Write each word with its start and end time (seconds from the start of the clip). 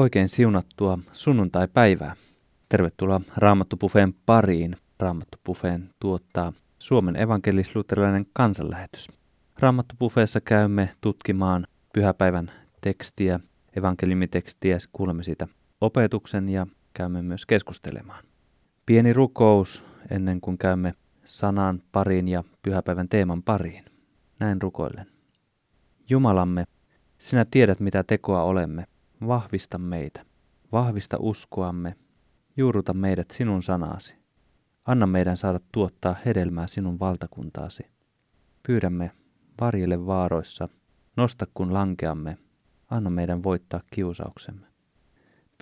Oikein 0.00 0.28
siunattua 0.28 0.98
sunnuntai-päivää. 1.12 2.16
Tervetuloa 2.68 3.20
Raamattu-Pufeen 3.36 4.14
pariin. 4.26 4.76
Raamattu-Pufeen 5.00 5.90
tuottaa 5.98 6.52
Suomen 6.78 7.16
evankelis-luterilainen 7.16 8.26
kansanlähetys. 8.32 9.08
Raamattu-Pufeessa 9.58 10.40
käymme 10.40 10.90
tutkimaan 11.00 11.66
pyhäpäivän 11.92 12.50
tekstiä, 12.80 13.40
evankeliumitekstiä, 13.76 14.78
kuulemme 14.92 15.22
siitä 15.22 15.48
opetuksen 15.80 16.48
ja 16.48 16.66
käymme 16.94 17.22
myös 17.22 17.46
keskustelemaan. 17.46 18.24
Pieni 18.86 19.12
rukous 19.12 19.84
ennen 20.10 20.40
kuin 20.40 20.58
käymme 20.58 20.94
sanan 21.24 21.82
pariin 21.92 22.28
ja 22.28 22.44
pyhäpäivän 22.62 23.08
teeman 23.08 23.42
pariin. 23.42 23.84
Näin 24.40 24.62
rukoillen. 24.62 25.06
Jumalamme, 26.10 26.64
sinä 27.18 27.46
tiedät 27.50 27.80
mitä 27.80 28.04
tekoa 28.04 28.42
olemme 28.42 28.86
vahvista 29.26 29.78
meitä, 29.78 30.24
vahvista 30.72 31.16
uskoamme, 31.20 31.96
juuruta 32.56 32.94
meidät 32.94 33.30
sinun 33.30 33.62
sanasi. 33.62 34.14
Anna 34.84 35.06
meidän 35.06 35.36
saada 35.36 35.60
tuottaa 35.72 36.16
hedelmää 36.26 36.66
sinun 36.66 36.98
valtakuntaasi. 37.00 37.82
Pyydämme, 38.66 39.10
varjele 39.60 40.06
vaaroissa, 40.06 40.68
nosta 41.16 41.46
kun 41.54 41.74
lankeamme, 41.74 42.38
anna 42.90 43.10
meidän 43.10 43.42
voittaa 43.42 43.80
kiusauksemme. 43.90 44.66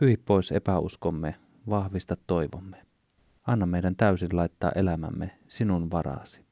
Pyhi 0.01 0.17
pois 0.17 0.53
epäuskomme, 0.53 1.35
vahvista 1.69 2.17
toivomme. 2.27 2.77
Anna 3.47 3.67
meidän 3.67 3.97
täysin 3.97 4.29
laittaa 4.33 4.73
elämämme 4.75 5.39
sinun 5.49 5.91
varaasi. 5.91 6.45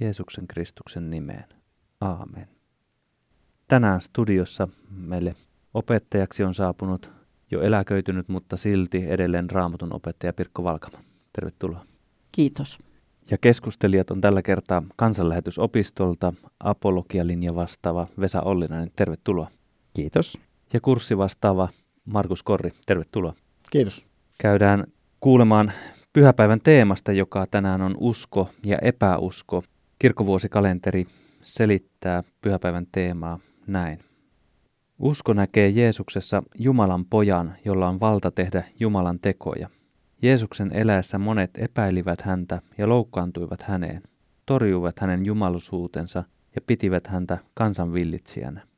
Jeesuksen 0.00 0.46
Kristuksen 0.46 1.10
nimeen. 1.10 1.44
Aamen. 2.00 2.48
Tänään 3.68 4.00
studiossa 4.00 4.68
meille 4.90 5.34
Opettajaksi 5.74 6.44
on 6.44 6.54
saapunut 6.54 7.10
jo 7.50 7.60
eläköitynyt, 7.60 8.28
mutta 8.28 8.56
silti 8.56 9.04
edelleen 9.08 9.50
raamatun 9.50 9.92
opettaja 9.92 10.32
Pirkko 10.32 10.64
Valkama. 10.64 10.98
Tervetuloa. 11.32 11.84
Kiitos. 12.32 12.78
Ja 13.30 13.38
keskustelijat 13.38 14.10
on 14.10 14.20
tällä 14.20 14.42
kertaa 14.42 14.82
kansanlähetysopistolta 14.96 16.32
apologialinja 16.60 17.54
vastaava 17.54 18.06
Vesa 18.20 18.40
Ollinainen. 18.42 18.90
Tervetuloa. 18.96 19.50
Kiitos. 19.94 20.38
Ja 20.72 20.80
kurssi 20.80 21.18
vastaava 21.18 21.68
Markus 22.04 22.42
Korri. 22.42 22.72
Tervetuloa. 22.86 23.34
Kiitos. 23.70 24.06
Käydään 24.38 24.84
kuulemaan 25.20 25.72
pyhäpäivän 26.12 26.60
teemasta, 26.60 27.12
joka 27.12 27.46
tänään 27.50 27.82
on 27.82 27.94
usko 27.98 28.50
ja 28.64 28.78
epäusko. 28.82 29.62
Kirkkovuosikalenteri 29.98 31.06
selittää 31.42 32.22
pyhäpäivän 32.40 32.86
teemaa 32.92 33.38
näin. 33.66 33.98
Usko 34.98 35.32
näkee 35.32 35.68
Jeesuksessa 35.68 36.42
Jumalan 36.58 37.04
pojan, 37.04 37.56
jolla 37.64 37.88
on 37.88 38.00
valta 38.00 38.30
tehdä 38.30 38.64
Jumalan 38.80 39.18
tekoja. 39.20 39.68
Jeesuksen 40.22 40.72
eläessä 40.72 41.18
monet 41.18 41.50
epäilivät 41.58 42.22
häntä 42.22 42.62
ja 42.78 42.88
loukkaantuivat 42.88 43.62
häneen, 43.62 44.02
torjuivat 44.46 44.98
hänen 44.98 45.26
jumalusuutensa 45.26 46.24
ja 46.54 46.60
pitivät 46.66 47.06
häntä 47.06 47.38
kansanvillitsijänä. 47.54 48.69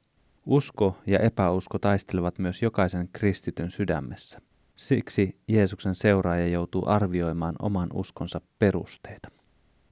Usko 0.47 0.97
ja 1.07 1.19
epäusko 1.19 1.79
taistelevat 1.79 2.39
myös 2.39 2.63
jokaisen 2.63 3.09
kristityn 3.13 3.71
sydämessä. 3.71 4.41
Siksi 4.77 5.37
Jeesuksen 5.49 5.95
seuraaja 5.95 6.49
joutuu 6.49 6.83
arvioimaan 6.87 7.55
oman 7.63 7.89
uskonsa 7.95 8.41
perusteita. 8.59 9.31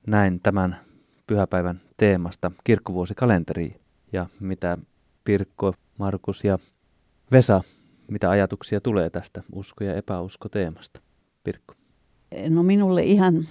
Näin 0.07 0.41
tämän 0.41 0.77
pyhäpäivän 1.27 1.81
teemasta 1.97 2.53
kirkkovuosikalenteri 2.65 3.81
ja 4.13 4.27
mitä 4.41 4.79
Pirkko 5.25 5.75
Markus 5.99 6.45
ja 6.45 6.59
Vesa, 7.33 7.63
mitä 8.11 8.31
ajatuksia 8.31 8.81
tulee 8.81 9.11
tästä 9.11 9.43
usko- 9.53 9.85
ja 9.85 9.95
epäusko 9.95 10.49
teemasta? 10.49 11.01
Pirkko. 11.45 11.75
No 12.49 12.63
minulle 12.63 13.03
ihan 13.03 13.45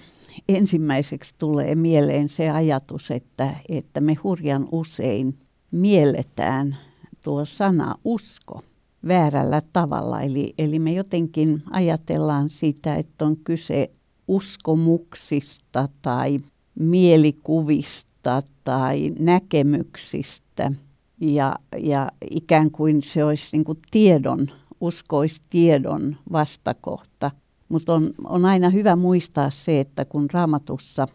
ensimmäiseksi 0.49 1.35
tulee 1.37 1.75
mieleen 1.75 2.29
se 2.29 2.49
ajatus, 2.49 3.11
että, 3.11 3.55
että 3.69 4.01
me 4.01 4.13
hurjan 4.13 4.67
usein 4.71 5.37
mielletään 5.71 6.77
tuo 7.23 7.45
sana 7.45 7.95
usko 8.05 8.61
väärällä 9.07 9.61
tavalla. 9.73 10.21
Eli, 10.21 10.53
eli 10.57 10.79
me 10.79 10.93
jotenkin 10.93 11.63
ajatellaan 11.71 12.49
sitä, 12.49 12.95
että 12.95 13.25
on 13.25 13.37
kyse 13.37 13.91
uskomuksista 14.27 15.89
tai 16.01 16.39
mielikuvista 16.75 18.43
tai 18.63 19.13
näkemyksistä– 19.19 20.71
ja, 21.21 21.55
ja 21.77 22.11
ikään 22.31 22.71
kuin 22.71 23.01
se 23.01 23.23
olisi 23.23 23.49
niin 23.51 23.63
kuin 23.63 23.77
tiedon, 23.91 24.47
uskoisi 24.81 25.41
tiedon 25.49 26.17
vastakohta. 26.31 27.31
Mutta 27.69 27.93
on, 27.93 28.13
on 28.23 28.45
aina 28.45 28.69
hyvä 28.69 28.95
muistaa 28.95 29.49
se, 29.49 29.79
että 29.79 30.05
kun 30.05 30.29
raamatussa 30.33 31.07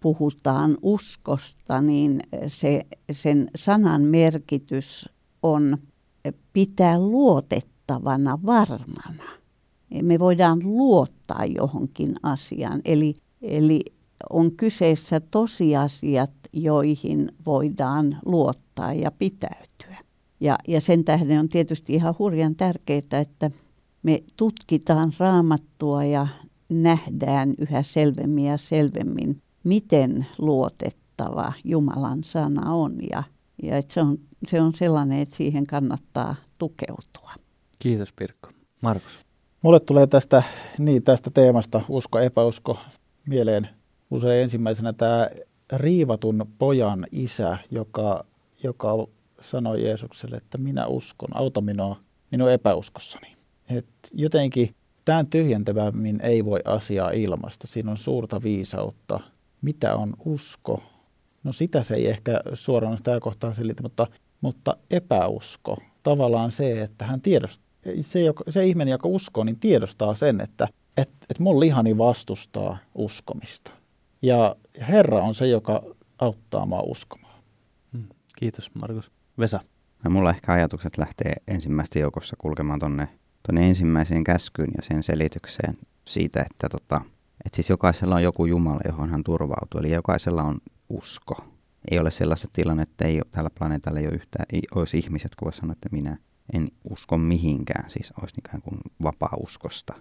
puhutaan 0.00 0.76
uskosta, 0.82 1.80
niin 1.80 2.20
se, 2.46 2.86
sen 3.12 3.50
sanan 3.56 4.02
merkitys 4.02 5.08
on 5.42 5.78
pitää 6.52 6.98
luotettavana 6.98 8.38
varmana. 8.46 9.24
Me 10.02 10.18
voidaan 10.18 10.60
luottaa 10.64 11.44
johonkin 11.44 12.14
asiaan, 12.22 12.80
eli, 12.84 13.14
eli 13.42 13.80
on 14.30 14.52
kyseessä 14.52 15.20
tosiasiat, 15.20 16.32
joihin 16.52 17.32
voidaan 17.46 18.18
luottaa 18.24 18.92
ja 18.92 19.10
pitäytyä. 19.10 19.98
Ja, 20.40 20.58
ja 20.68 20.80
sen 20.80 21.04
tähden 21.04 21.40
on 21.40 21.48
tietysti 21.48 21.94
ihan 21.94 22.14
hurjan 22.18 22.54
tärkeää, 22.54 23.20
että 23.20 23.50
me 24.02 24.22
tutkitaan 24.36 25.12
raamattua 25.18 26.04
ja 26.04 26.26
nähdään 26.68 27.54
yhä 27.58 27.82
selvemmin 27.82 28.44
ja 28.44 28.58
selvemmin, 28.58 29.42
miten 29.64 30.26
luotettava 30.38 31.52
Jumalan 31.64 32.24
sana 32.24 32.74
on. 32.74 32.96
Ja, 33.10 33.22
ja 33.62 33.76
että 33.76 33.94
se, 33.94 34.00
on, 34.00 34.18
se 34.44 34.60
on 34.60 34.72
sellainen, 34.72 35.18
että 35.18 35.36
siihen 35.36 35.66
kannattaa 35.66 36.34
tukeutua. 36.58 37.32
Kiitos 37.78 38.12
Pirkko. 38.12 38.48
Markus. 38.80 39.12
Mulle 39.62 39.80
tulee 39.80 40.06
tästä, 40.06 40.42
niin, 40.78 41.02
tästä 41.02 41.30
teemasta 41.30 41.80
usko, 41.88 42.18
epäusko 42.18 42.78
mieleen 43.26 43.68
usein 44.10 44.42
ensimmäisenä 44.42 44.92
tämä 44.92 45.28
riivatun 45.72 46.46
pojan 46.58 47.06
isä, 47.12 47.58
joka, 47.70 48.24
joka 48.62 48.88
sanoi 49.40 49.84
Jeesukselle, 49.84 50.36
että 50.36 50.58
minä 50.58 50.86
uskon, 50.86 51.36
auta 51.36 51.60
minua 51.60 51.96
minun 52.30 52.50
epäuskossani. 52.50 53.36
Et 53.68 53.86
jotenkin 54.12 54.74
tämän 55.04 55.26
tyhjentävämmin 55.26 56.20
ei 56.20 56.44
voi 56.44 56.60
asiaa 56.64 57.10
ilmasta. 57.10 57.66
Siinä 57.66 57.90
on 57.90 57.96
suurta 57.96 58.42
viisautta. 58.42 59.20
Mitä 59.62 59.96
on 59.96 60.14
usko? 60.24 60.82
No 61.44 61.52
sitä 61.52 61.82
se 61.82 61.94
ei 61.94 62.06
ehkä 62.06 62.40
suoraan 62.54 62.96
sitä 62.96 63.20
kohtaa 63.20 63.54
selitä, 63.54 63.82
mutta, 63.82 64.06
mutta 64.40 64.76
epäusko. 64.90 65.76
Tavallaan 66.02 66.50
se, 66.50 66.82
että 66.82 67.06
hän 67.06 67.20
tiedostaa, 67.20 67.66
se, 68.00 68.20
joka, 68.20 68.44
se 68.48 68.66
ihminen, 68.66 68.92
joka 68.92 69.08
uskoo, 69.08 69.44
niin 69.44 69.60
tiedostaa 69.60 70.14
sen, 70.14 70.40
että 70.40 70.68
et, 70.96 71.10
et 71.30 71.38
mun 71.38 71.60
lihani 71.60 71.98
vastustaa 71.98 72.78
uskomista. 72.94 73.70
Ja 74.22 74.56
Herra 74.88 75.22
on 75.22 75.34
se, 75.34 75.46
joka 75.46 75.82
auttaa 76.18 76.66
maa 76.66 76.82
uskomaan. 76.82 77.42
Hmm. 77.92 78.08
Kiitos 78.38 78.70
Markus. 78.74 79.10
Vesa. 79.38 79.60
No, 80.04 80.10
mulla 80.10 80.30
ehkä 80.30 80.52
ajatukset 80.52 80.98
lähtee 80.98 81.32
ensimmäistä 81.48 81.98
joukossa 81.98 82.36
kulkemaan 82.38 82.78
tonne, 82.78 83.08
tonne 83.46 83.68
ensimmäiseen 83.68 84.24
käskyyn 84.24 84.70
ja 84.76 84.82
sen 84.82 85.02
selitykseen 85.02 85.76
siitä, 86.04 86.46
että, 86.50 86.68
tota, 86.68 87.00
että 87.44 87.56
siis 87.56 87.70
jokaisella 87.70 88.14
on 88.14 88.22
joku 88.22 88.46
Jumala, 88.46 88.80
johon 88.86 89.10
hän 89.10 89.24
turvautuu. 89.24 89.80
Eli 89.80 89.90
jokaisella 89.90 90.42
on 90.42 90.58
usko. 90.92 91.44
Ei 91.90 91.98
ole 91.98 92.10
sellaista 92.10 92.48
tilannetta, 92.52 92.92
että 92.92 93.04
ei 93.04 93.16
ole, 93.16 93.26
tällä 93.30 93.50
planeetalla 93.58 94.00
ei 94.00 94.06
ole 94.06 94.14
yhtään, 94.14 94.46
ei 94.52 94.62
olisi 94.74 94.98
ihmiset, 94.98 95.34
kun 95.34 95.52
sanoa, 95.52 95.72
että 95.72 95.88
minä 95.92 96.16
en 96.52 96.68
usko 96.90 97.18
mihinkään, 97.18 97.90
siis 97.90 98.12
olisi 98.20 98.34
ikään 98.38 98.62
kuin 98.62 98.76
vapaa 99.02 99.36
uskosta. 99.42 99.94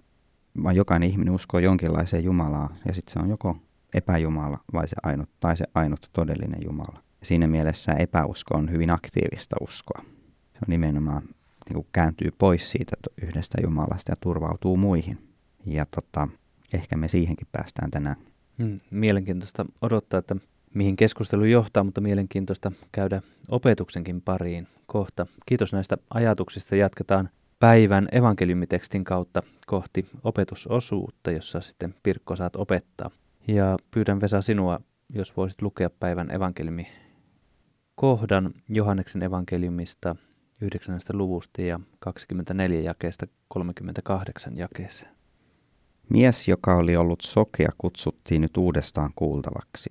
Vaan 0.63 0.75
jokainen 0.75 1.09
ihminen 1.09 1.33
uskoo 1.33 1.59
jonkinlaiseen 1.59 2.23
Jumalaan, 2.23 2.75
ja 2.85 2.93
sitten 2.93 3.13
se 3.13 3.19
on 3.19 3.29
joko 3.29 3.57
epäjumala 3.93 4.59
vai 4.73 4.87
se 4.87 4.95
ainut, 5.03 5.29
tai 5.39 5.57
se 5.57 5.65
ainut 5.75 6.09
todellinen 6.13 6.61
Jumala. 6.65 7.03
Siinä 7.23 7.47
mielessä 7.47 7.93
epäusko 7.93 8.57
on 8.57 8.71
hyvin 8.71 8.89
aktiivista 8.89 9.55
uskoa. 9.61 10.01
Se 10.53 10.57
on 10.57 10.67
nimenomaan 10.67 11.21
niin 11.65 11.73
kuin 11.73 11.87
kääntyy 11.93 12.31
pois 12.37 12.71
siitä 12.71 12.95
yhdestä 13.21 13.57
Jumalasta 13.63 14.11
ja 14.11 14.15
turvautuu 14.15 14.77
muihin. 14.77 15.17
Ja 15.65 15.85
tota, 15.85 16.27
ehkä 16.73 16.97
me 16.97 17.07
siihenkin 17.07 17.47
päästään 17.51 17.91
tänään. 17.91 18.15
Hmm, 18.63 18.79
mielenkiintoista 18.91 19.65
odottaa, 19.81 20.17
että 20.17 20.35
mihin 20.73 20.95
keskustelu 20.95 21.45
johtaa, 21.45 21.83
mutta 21.83 22.01
mielenkiintoista 22.01 22.71
käydä 22.91 23.21
opetuksenkin 23.49 24.21
pariin 24.21 24.67
kohta. 24.85 25.27
Kiitos 25.45 25.73
näistä 25.73 25.97
ajatuksista. 26.09 26.75
Jatketaan 26.75 27.29
päivän 27.59 28.07
evankeliumitekstin 28.11 29.03
kautta 29.03 29.43
kohti 29.67 30.05
opetusosuutta, 30.23 31.31
jossa 31.31 31.61
sitten 31.61 31.95
Pirkko 32.03 32.35
saat 32.35 32.55
opettaa. 32.55 33.11
Ja 33.47 33.77
pyydän 33.91 34.21
Vesa 34.21 34.41
sinua, 34.41 34.79
jos 35.09 35.37
voisit 35.37 35.61
lukea 35.61 35.89
päivän 35.89 36.31
evankeliumi 36.31 36.87
kohdan 37.95 38.53
Johanneksen 38.69 39.23
evankeliumista 39.23 40.15
9. 40.61 40.99
luvusta 41.13 41.61
ja 41.61 41.79
24 41.99 42.81
jakeesta 42.81 43.27
38 43.47 44.57
jakeeseen. 44.57 45.11
Mies, 46.09 46.47
joka 46.47 46.75
oli 46.75 46.97
ollut 46.97 47.21
sokea, 47.21 47.69
kutsuttiin 47.77 48.41
nyt 48.41 48.57
uudestaan 48.57 49.09
kuultavaksi. 49.15 49.89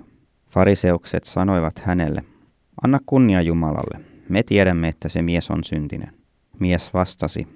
Fariseukset 0.50 1.24
sanoivat 1.24 1.78
hänelle, 1.78 2.24
anna 2.82 2.98
kunnia 3.06 3.42
Jumalalle, 3.42 4.04
me 4.28 4.42
tiedämme, 4.42 4.88
että 4.88 5.08
se 5.08 5.22
mies 5.22 5.50
on 5.50 5.64
syntinen. 5.64 6.14
Mies 6.58 6.94
vastasi, 6.94 7.48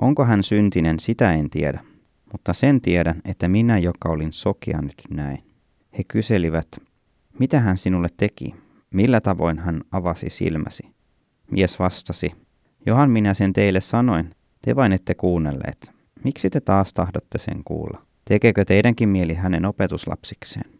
onko 0.00 0.24
hän 0.24 0.44
syntinen, 0.44 1.00
sitä 1.00 1.32
en 1.32 1.50
tiedä, 1.50 1.80
mutta 2.32 2.52
sen 2.52 2.80
tiedän, 2.80 3.20
että 3.24 3.48
minä, 3.48 3.78
joka 3.78 4.08
olin 4.08 4.32
sokea, 4.32 4.82
nyt 4.82 5.02
näin. 5.10 5.44
He 5.98 6.02
kyselivät, 6.08 6.68
mitä 7.38 7.60
hän 7.60 7.76
sinulle 7.76 8.08
teki, 8.16 8.54
millä 8.94 9.20
tavoin 9.20 9.58
hän 9.58 9.80
avasi 9.92 10.30
silmäsi. 10.30 10.82
Mies 11.50 11.78
vastasi, 11.78 12.32
johan 12.86 13.10
minä 13.10 13.34
sen 13.34 13.52
teille 13.52 13.80
sanoin, 13.80 14.30
te 14.62 14.76
vain 14.76 14.92
ette 14.92 15.14
kuunnelleet. 15.14 15.90
Miksi 16.24 16.50
te 16.50 16.60
taas 16.60 16.92
tahdotte 16.92 17.38
sen 17.38 17.64
kuulla? 17.64 18.02
Tekeekö 18.24 18.64
teidänkin 18.64 19.08
mieli 19.08 19.34
hänen 19.34 19.64
opetuslapsikseen? 19.64 20.70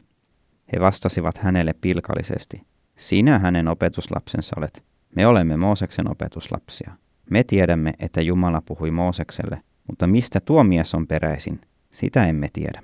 He 0.72 0.80
vastasivat 0.80 1.38
hänelle 1.38 1.72
pilkallisesti. 1.80 2.62
Sinä 2.96 3.38
hänen 3.38 3.68
opetuslapsensa 3.68 4.56
olet. 4.58 4.84
Me 5.16 5.26
olemme 5.26 5.56
Mooseksen 5.56 6.10
opetuslapsia. 6.10 6.92
Me 7.30 7.44
tiedämme, 7.44 7.92
että 8.00 8.20
Jumala 8.20 8.60
puhui 8.60 8.90
Moosekselle, 8.90 9.62
mutta 9.86 10.06
mistä 10.06 10.40
tuo 10.40 10.64
mies 10.64 10.94
on 10.94 11.06
peräisin, 11.06 11.60
sitä 11.92 12.26
emme 12.26 12.48
tiedä. 12.52 12.82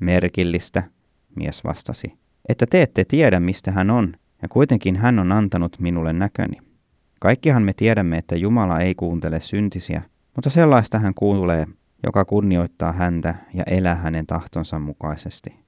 Merkillistä, 0.00 0.82
mies 1.36 1.64
vastasi, 1.64 2.18
että 2.48 2.66
te 2.66 2.82
ette 2.82 3.04
tiedä, 3.04 3.40
mistä 3.40 3.70
hän 3.70 3.90
on, 3.90 4.14
ja 4.42 4.48
kuitenkin 4.48 4.96
hän 4.96 5.18
on 5.18 5.32
antanut 5.32 5.76
minulle 5.78 6.12
näköni. 6.12 6.56
Kaikkihan 7.20 7.62
me 7.62 7.72
tiedämme, 7.72 8.18
että 8.18 8.36
Jumala 8.36 8.80
ei 8.80 8.94
kuuntele 8.94 9.40
syntisiä, 9.40 10.02
mutta 10.36 10.50
sellaista 10.50 10.98
hän 10.98 11.14
kuulee, 11.14 11.66
joka 12.06 12.24
kunnioittaa 12.24 12.92
häntä 12.92 13.34
ja 13.54 13.64
elää 13.66 13.94
hänen 13.94 14.26
tahtonsa 14.26 14.78
mukaisesti. 14.78 15.67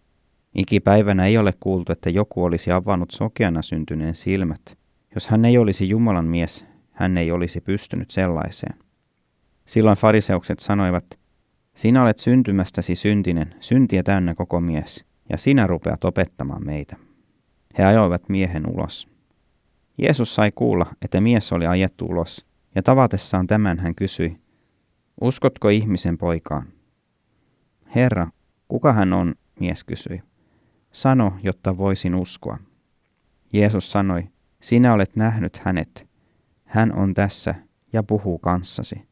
Ikipäivänä 0.55 1.27
ei 1.27 1.39
ole 1.39 1.53
kuultu, 1.61 1.93
että 1.93 2.11
joku 2.11 2.45
olisi 2.45 2.71
avannut 2.73 3.11
sokeana 3.11 3.63
syntyneen 3.63 4.15
silmät. 4.15 4.79
Jos 5.15 5.29
hän 5.29 5.45
ei 5.45 5.59
olisi 5.59 5.89
Jumalan 5.89 6.25
mies, 6.25 6.65
hän 6.91 7.19
ei 7.19 7.33
olisi 7.33 7.61
pystynyt 7.61 8.11
sellaiseen. 8.11 8.79
Silloin 9.67 9.97
fariseukset 9.97 10.59
sanoivat, 10.59 11.05
sinä 11.77 12.03
olet 12.03 12.19
syntymästäsi 12.19 12.95
syntinen, 12.95 13.55
syntiä 13.61 14.03
täynnä 14.03 14.35
koko 14.35 14.61
mies, 14.61 15.05
ja 15.29 15.37
sinä 15.39 15.67
rupeat 15.67 16.05
opettamaan 16.05 16.67
meitä. 16.67 16.97
He 17.79 17.85
ajoivat 17.85 18.29
miehen 18.29 18.71
ulos. 18.71 19.09
Jeesus 19.99 20.35
sai 20.35 20.53
kuulla, 20.55 20.87
että 21.03 21.21
mies 21.21 21.53
oli 21.53 21.67
ajettu 21.67 22.07
ulos, 22.07 22.47
ja 22.75 22.83
tavatessaan 22.83 23.47
tämän 23.47 23.79
hän 23.79 23.95
kysyi, 23.95 24.39
uskotko 25.21 25.69
ihmisen 25.69 26.19
poikaan? 26.19 26.67
Herra, 27.95 28.27
kuka 28.69 28.93
hän 28.93 29.13
on, 29.13 29.35
mies 29.61 29.85
kysyi. 29.85 30.23
Sano, 30.93 31.33
jotta 31.43 31.79
voisin 31.79 32.15
uskoa. 32.15 32.59
Jeesus 33.53 33.93
sanoi, 33.93 34.29
sinä 34.63 34.93
olet 34.95 35.17
nähnyt 35.17 35.59
hänet. 35.59 36.09
Hän 36.65 36.93
on 36.93 37.15
tässä 37.15 37.55
ja 37.93 38.03
puhuu 38.03 38.39
kanssasi. 38.39 39.09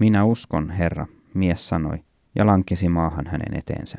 Minä 0.00 0.24
uskon, 0.24 0.70
Herra, 0.70 1.06
mies 1.34 1.68
sanoi, 1.68 2.04
ja 2.34 2.46
lankesi 2.46 2.88
maahan 2.88 3.26
hänen 3.26 3.58
eteensä. 3.58 3.98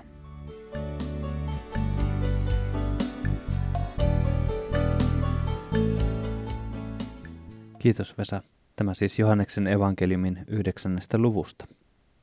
Kiitos 7.79 8.17
Vesa. 8.17 8.43
Tämä 8.75 8.93
siis 8.93 9.19
Johanneksen 9.19 9.67
evankeliumin 9.67 10.39
yhdeksännestä 10.47 11.17
luvusta. 11.17 11.67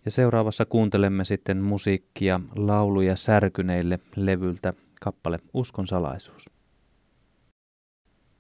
Ja 0.07 0.11
seuraavassa 0.11 0.65
kuuntelemme 0.65 1.25
sitten 1.25 1.59
musiikkia 1.63 2.41
lauluja 2.57 3.17
särkyneille 3.17 3.99
levyltä 4.17 4.73
kappale 5.01 5.39
Uskon 5.55 5.87
salaisuus. 5.87 6.51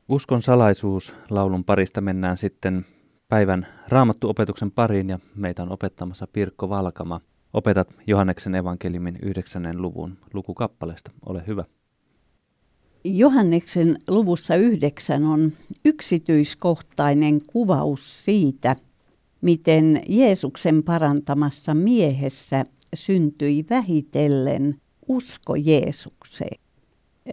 Uskon 0.08 0.42
salaisuus 0.42 1.14
laulun 1.30 1.64
parista 1.64 2.00
mennään 2.00 2.36
sitten 2.36 2.86
päivän 3.28 3.66
raamattuopetuksen 3.88 4.70
pariin 4.70 5.08
ja 5.08 5.18
meitä 5.34 5.62
on 5.62 5.72
opettamassa 5.72 6.26
Pirkko 6.32 6.68
Valkama. 6.68 7.20
Opetat 7.52 7.88
Johanneksen 8.06 8.54
evankeliumin 8.54 9.18
yhdeksännen 9.22 9.82
luvun 9.82 10.18
lukukappaleesta. 10.34 11.10
Ole 11.26 11.44
hyvä. 11.46 11.64
Johanneksen 13.04 13.98
luvussa 14.08 14.56
yhdeksän 14.56 15.24
on 15.24 15.52
yksityiskohtainen 15.84 17.40
kuvaus 17.46 18.24
siitä, 18.24 18.76
miten 19.40 20.02
Jeesuksen 20.08 20.82
parantamassa 20.82 21.74
miehessä 21.74 22.64
syntyi 22.94 23.66
vähitellen 23.70 24.80
usko 25.08 25.54
Jeesukseen. 25.54 26.60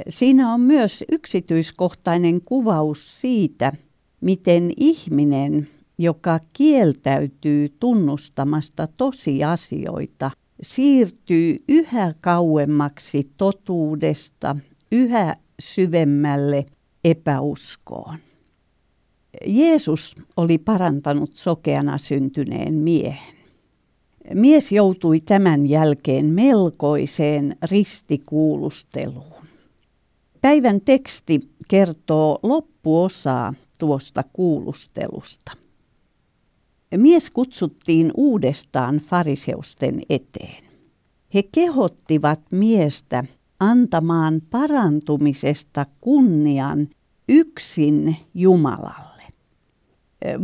Siinä 0.10 0.54
on 0.54 0.62
myös 0.62 1.04
yksityiskohtainen 1.12 2.42
kuvaus 2.42 3.22
siitä, 3.22 3.74
miten 4.22 4.72
ihminen, 4.78 5.68
joka 5.98 6.40
kieltäytyy 6.54 7.70
tunnustamasta 7.80 8.88
tosiasioita, 8.98 10.32
siirtyy 10.62 11.58
yhä 11.70 12.14
kauemmaksi 12.22 13.32
totuudesta, 13.38 14.56
yhä 14.92 15.36
syvemmälle 15.60 16.66
epäuskoon. 17.04 18.18
Jeesus 19.46 20.16
oli 20.38 20.58
parantanut 20.58 21.34
sokeana 21.34 21.98
syntyneen 21.98 22.74
miehen. 22.74 23.34
Mies 24.34 24.72
joutui 24.72 25.20
tämän 25.20 25.70
jälkeen 25.70 26.26
melkoiseen 26.26 27.56
ristikuulusteluun. 27.72 29.44
Päivän 30.42 30.82
teksti 30.82 31.40
kertoo 31.68 32.40
loppuosaa 32.44 33.54
tuosta 33.80 34.24
kuulustelusta. 34.34 35.52
Mies 36.98 37.30
kutsuttiin 37.30 38.12
uudestaan 38.18 38.98
fariseusten 38.98 40.02
eteen. 40.10 40.64
He 41.34 41.44
kehottivat 41.52 42.42
miestä 42.52 43.24
antamaan 43.60 44.42
parantumisesta 44.50 45.86
kunnian 46.02 46.88
yksin 47.30 48.16
Jumalalle. 48.34 49.13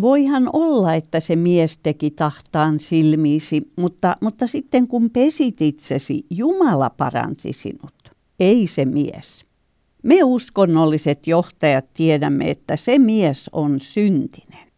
Voihan 0.02 0.50
olla, 0.54 0.94
että 0.94 1.20
se 1.20 1.36
mies 1.36 1.78
teki 1.78 2.12
tahtaan 2.12 2.80
silmiisi, 2.80 3.72
mutta, 3.76 4.16
mutta 4.22 4.48
sitten 4.48 4.88
kun 4.88 5.10
pesit 5.10 5.62
itsesi, 5.62 6.26
Jumala 6.30 6.90
paransi 6.90 7.54
sinut, 7.54 7.94
ei 8.40 8.68
se 8.68 8.86
mies. 8.86 9.46
Me 10.04 10.24
uskonnolliset 10.24 11.28
johtajat 11.28 11.86
tiedämme, 11.94 12.50
että 12.50 12.76
se 12.76 13.00
mies 13.00 13.50
on 13.54 13.80
syntinen. 13.80 14.70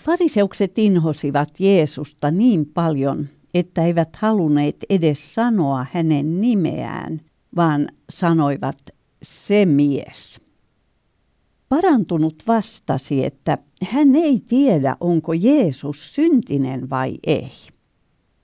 Fariseukset 0.00 0.78
inhosivat 0.78 1.48
Jeesusta 1.58 2.30
niin 2.30 2.66
paljon, 2.66 3.28
että 3.54 3.84
eivät 3.84 4.16
halunneet 4.16 4.76
edes 4.90 5.34
sanoa 5.34 5.86
hänen 5.92 6.40
nimeään, 6.40 7.20
vaan 7.56 7.88
sanoivat 8.10 8.78
se 9.22 9.66
mies. 9.66 10.40
Parantunut 11.70 12.34
vastasi, 12.46 13.24
että 13.24 13.58
hän 13.82 14.16
ei 14.16 14.40
tiedä, 14.48 14.96
onko 15.00 15.32
Jeesus 15.32 16.14
syntinen 16.14 16.90
vai 16.90 17.14
ei. 17.26 17.50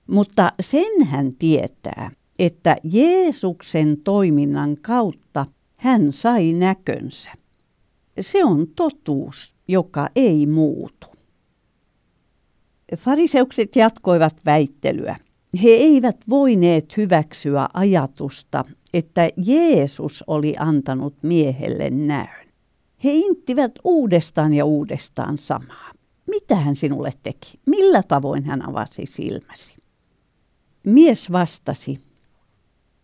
Mutta 0.07 0.51
sen 0.59 1.05
hän 1.05 1.35
tietää, 1.39 2.11
että 2.39 2.75
Jeesuksen 2.83 3.97
toiminnan 4.03 4.77
kautta 4.81 5.45
hän 5.77 6.13
sai 6.13 6.53
näkönsä. 6.53 7.31
Se 8.19 8.43
on 8.43 8.67
totuus, 8.75 9.55
joka 9.67 10.09
ei 10.15 10.45
muutu. 10.45 11.07
Fariseukset 12.97 13.75
jatkoivat 13.75 14.35
väittelyä. 14.45 15.15
He 15.63 15.69
eivät 15.69 16.17
voineet 16.29 16.97
hyväksyä 16.97 17.69
ajatusta, 17.73 18.65
että 18.93 19.29
Jeesus 19.45 20.23
oli 20.27 20.55
antanut 20.59 21.15
miehelle 21.21 21.89
näön. 21.89 22.36
He 23.03 23.11
inttivät 23.13 23.71
uudestaan 23.83 24.53
ja 24.53 24.65
uudestaan 24.65 25.37
samaa. 25.37 25.91
Mitä 26.27 26.55
hän 26.55 26.75
sinulle 26.75 27.11
teki? 27.23 27.59
Millä 27.65 28.03
tavoin 28.03 28.43
hän 28.43 28.69
avasi 28.69 29.05
silmäsi? 29.05 29.75
Mies 30.83 31.31
vastasi, 31.31 31.99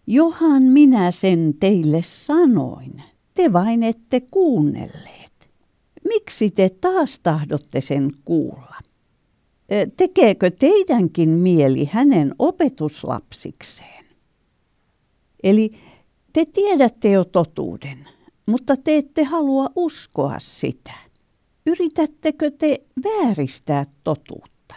Johan 0.07 0.63
minä 0.63 1.11
sen 1.11 1.53
teille 1.59 2.01
sanoin, 2.03 3.03
te 3.33 3.53
vain 3.53 3.83
ette 3.83 4.21
kuunnelleet. 4.31 5.49
miksi 6.07 6.51
te 6.51 6.69
taas 6.81 7.19
tahdotte 7.19 7.81
sen 7.81 8.11
kuulla? 8.25 8.75
Tekeekö 9.97 10.51
teidänkin 10.51 11.29
mieli 11.29 11.89
hänen 11.91 12.35
opetuslapsikseen? 12.39 14.05
Eli 15.43 15.69
te 16.33 16.45
tiedätte 16.45 17.11
jo 17.11 17.23
totuuden, 17.23 18.07
mutta 18.45 18.75
te 18.77 18.97
ette 18.97 19.23
halua 19.23 19.69
uskoa 19.75 20.35
sitä. 20.39 20.93
Yritättekö 21.65 22.51
te 22.51 22.83
vääristää 23.03 23.85
totuutta? 24.03 24.75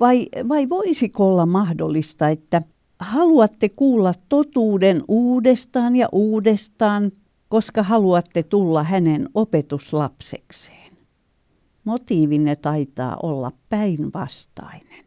Vai, 0.00 0.28
vai 0.48 0.68
voisiko 0.68 1.28
olla 1.28 1.46
mahdollista, 1.46 2.28
että 2.28 2.62
haluatte 2.98 3.68
kuulla 3.68 4.12
totuuden 4.28 5.00
uudestaan 5.08 5.96
ja 5.96 6.08
uudestaan, 6.12 7.12
koska 7.48 7.82
haluatte 7.82 8.42
tulla 8.42 8.82
hänen 8.82 9.28
opetuslapsekseen? 9.34 10.96
Motiivinne 11.84 12.56
taitaa 12.56 13.16
olla 13.22 13.52
päinvastainen. 13.68 15.04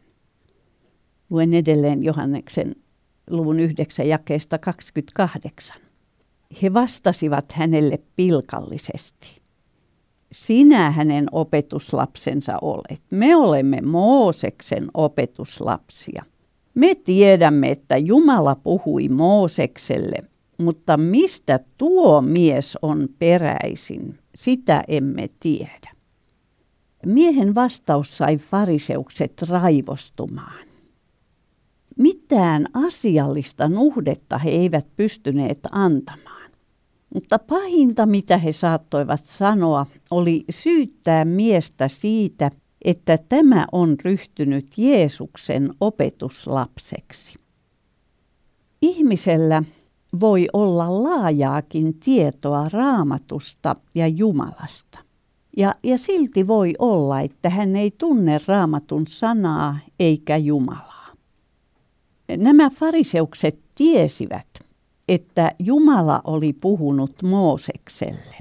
Luen 1.30 1.54
edelleen 1.54 2.04
Johanneksen 2.04 2.76
luvun 3.30 3.60
9 3.60 4.08
jakeesta 4.08 4.58
28. 4.58 5.83
He 6.62 6.74
vastasivat 6.74 7.52
hänelle 7.52 7.98
pilkallisesti. 8.16 9.40
Sinä 10.32 10.90
hänen 10.90 11.26
opetuslapsensa 11.32 12.58
olet. 12.62 13.02
Me 13.10 13.36
olemme 13.36 13.80
Mooseksen 13.80 14.86
opetuslapsia. 14.94 16.22
Me 16.74 16.94
tiedämme, 16.94 17.70
että 17.70 17.96
Jumala 17.96 18.54
puhui 18.54 19.08
Moosekselle, 19.08 20.20
mutta 20.58 20.96
mistä 20.96 21.60
tuo 21.78 22.22
mies 22.22 22.78
on 22.82 23.08
peräisin, 23.18 24.18
sitä 24.34 24.84
emme 24.88 25.30
tiedä. 25.40 25.94
Miehen 27.06 27.54
vastaus 27.54 28.18
sai 28.18 28.36
fariseukset 28.36 29.42
raivostumaan. 29.42 30.66
Mitään 31.98 32.66
asiallista 32.74 33.68
nuhdetta 33.68 34.38
he 34.38 34.50
eivät 34.50 34.86
pystyneet 34.96 35.58
antamaan. 35.72 36.33
Mutta 37.14 37.38
pahinta, 37.38 38.06
mitä 38.06 38.38
he 38.38 38.52
saattoivat 38.52 39.26
sanoa, 39.26 39.86
oli 40.10 40.44
syyttää 40.50 41.24
miestä 41.24 41.88
siitä, 41.88 42.50
että 42.84 43.18
tämä 43.28 43.66
on 43.72 43.96
ryhtynyt 44.04 44.66
Jeesuksen 44.76 45.70
opetuslapseksi. 45.80 47.34
Ihmisellä 48.82 49.62
voi 50.20 50.46
olla 50.52 51.02
laajaakin 51.02 51.94
tietoa 52.00 52.68
raamatusta 52.68 53.76
ja 53.94 54.08
Jumalasta. 54.08 54.98
Ja, 55.56 55.74
ja 55.82 55.98
silti 55.98 56.46
voi 56.46 56.72
olla, 56.78 57.20
että 57.20 57.50
hän 57.50 57.76
ei 57.76 57.90
tunne 57.90 58.38
raamatun 58.46 59.06
sanaa 59.06 59.78
eikä 60.00 60.36
Jumalaa. 60.36 61.12
Nämä 62.36 62.70
fariseukset 62.70 63.58
tiesivät, 63.74 64.46
että 65.08 65.52
Jumala 65.58 66.20
oli 66.24 66.52
puhunut 66.52 67.22
Moosekselle. 67.22 68.36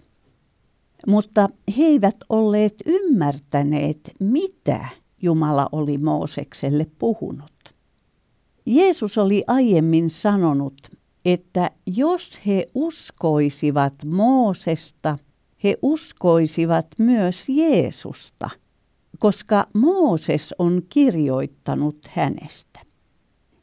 Mutta 1.07 1.49
he 1.77 1.83
eivät 1.83 2.15
olleet 2.29 2.75
ymmärtäneet, 2.85 4.11
mitä 4.19 4.85
Jumala 5.21 5.69
oli 5.71 5.97
Moosekselle 5.97 6.87
puhunut. 6.99 7.73
Jeesus 8.65 9.17
oli 9.17 9.43
aiemmin 9.47 10.09
sanonut, 10.09 10.87
että 11.25 11.71
jos 11.85 12.39
he 12.47 12.67
uskoisivat 12.75 13.93
Moosesta, 14.05 15.17
he 15.63 15.77
uskoisivat 15.81 16.87
myös 16.99 17.49
Jeesusta, 17.49 18.49
koska 19.19 19.67
Mooses 19.73 20.55
on 20.59 20.81
kirjoittanut 20.89 21.97
hänestä. 22.09 22.79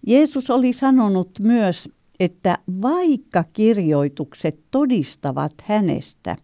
Jeesus 0.06 0.50
oli 0.50 0.72
sanonut 0.72 1.30
myös, 1.40 1.88
että 2.20 2.58
vaikka 2.82 3.44
kirjoitukset 3.52 4.60
todistavat 4.70 5.54
hänestä, 5.62 6.36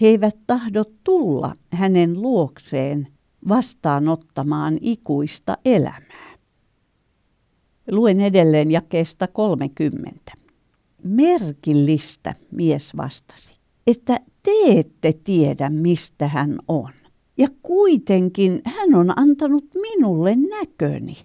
he 0.00 0.06
eivät 0.06 0.36
tahdo 0.46 0.84
tulla 1.04 1.54
hänen 1.70 2.22
luokseen 2.22 3.08
vastaanottamaan 3.48 4.76
ikuista 4.80 5.58
elämää. 5.64 6.34
Luen 7.90 8.20
edelleen 8.20 8.70
jakeesta 8.70 9.26
30. 9.26 10.32
Merkillistä 11.04 12.34
mies 12.50 12.96
vastasi, 12.96 13.52
että 13.86 14.18
te 14.42 14.50
ette 14.68 15.12
tiedä, 15.24 15.70
mistä 15.70 16.28
hän 16.28 16.58
on. 16.68 16.90
Ja 17.38 17.48
kuitenkin 17.62 18.60
hän 18.64 18.94
on 18.94 19.18
antanut 19.18 19.64
minulle 19.74 20.36
näköni. 20.36 21.16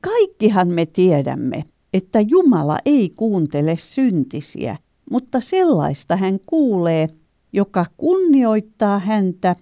Kaikkihan 0.00 0.68
me 0.68 0.86
tiedämme, 0.86 1.64
että 1.92 2.20
Jumala 2.20 2.78
ei 2.84 3.10
kuuntele 3.16 3.76
syntisiä, 3.76 4.76
mutta 5.10 5.40
sellaista 5.40 6.16
hän 6.16 6.40
kuulee, 6.46 7.08
joka 7.52 7.86
kunnioittaa 7.96 8.98
häntä 8.98 9.56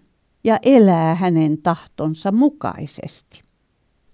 ja 0.44 0.58
elää 0.62 1.14
hänen 1.14 1.62
tahtonsa 1.62 2.32
mukaisesti. 2.32 3.42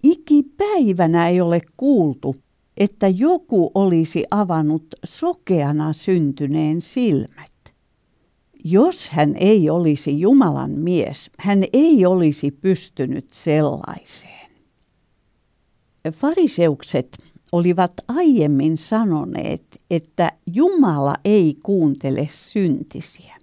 Ikipäivänä 0.02 1.28
ei 1.28 1.40
ole 1.40 1.61
kuultu, 1.76 2.35
että 2.76 3.09
joku 3.09 3.71
olisi 3.75 4.25
avannut 4.31 4.87
sokeana 5.04 5.92
syntyneen 5.92 6.81
silmät. 6.81 7.52
Jos 8.64 9.11
hän 9.11 9.35
ei 9.37 9.71
olisi 9.71 10.21
Jumalan 10.21 10.71
mies, 10.71 11.31
hän 11.38 11.62
ei 11.73 12.07
olisi 12.07 12.50
pystynyt 12.50 13.31
sellaiseen. 13.31 14.50
Fariseukset 16.12 17.19
olivat 17.52 17.92
aiemmin 18.09 18.76
sanoneet, 18.76 19.80
että 19.90 20.32
Jumala 20.47 21.14
ei 21.25 21.54
kuuntele 21.62 22.28
syntisiä. 22.30 23.37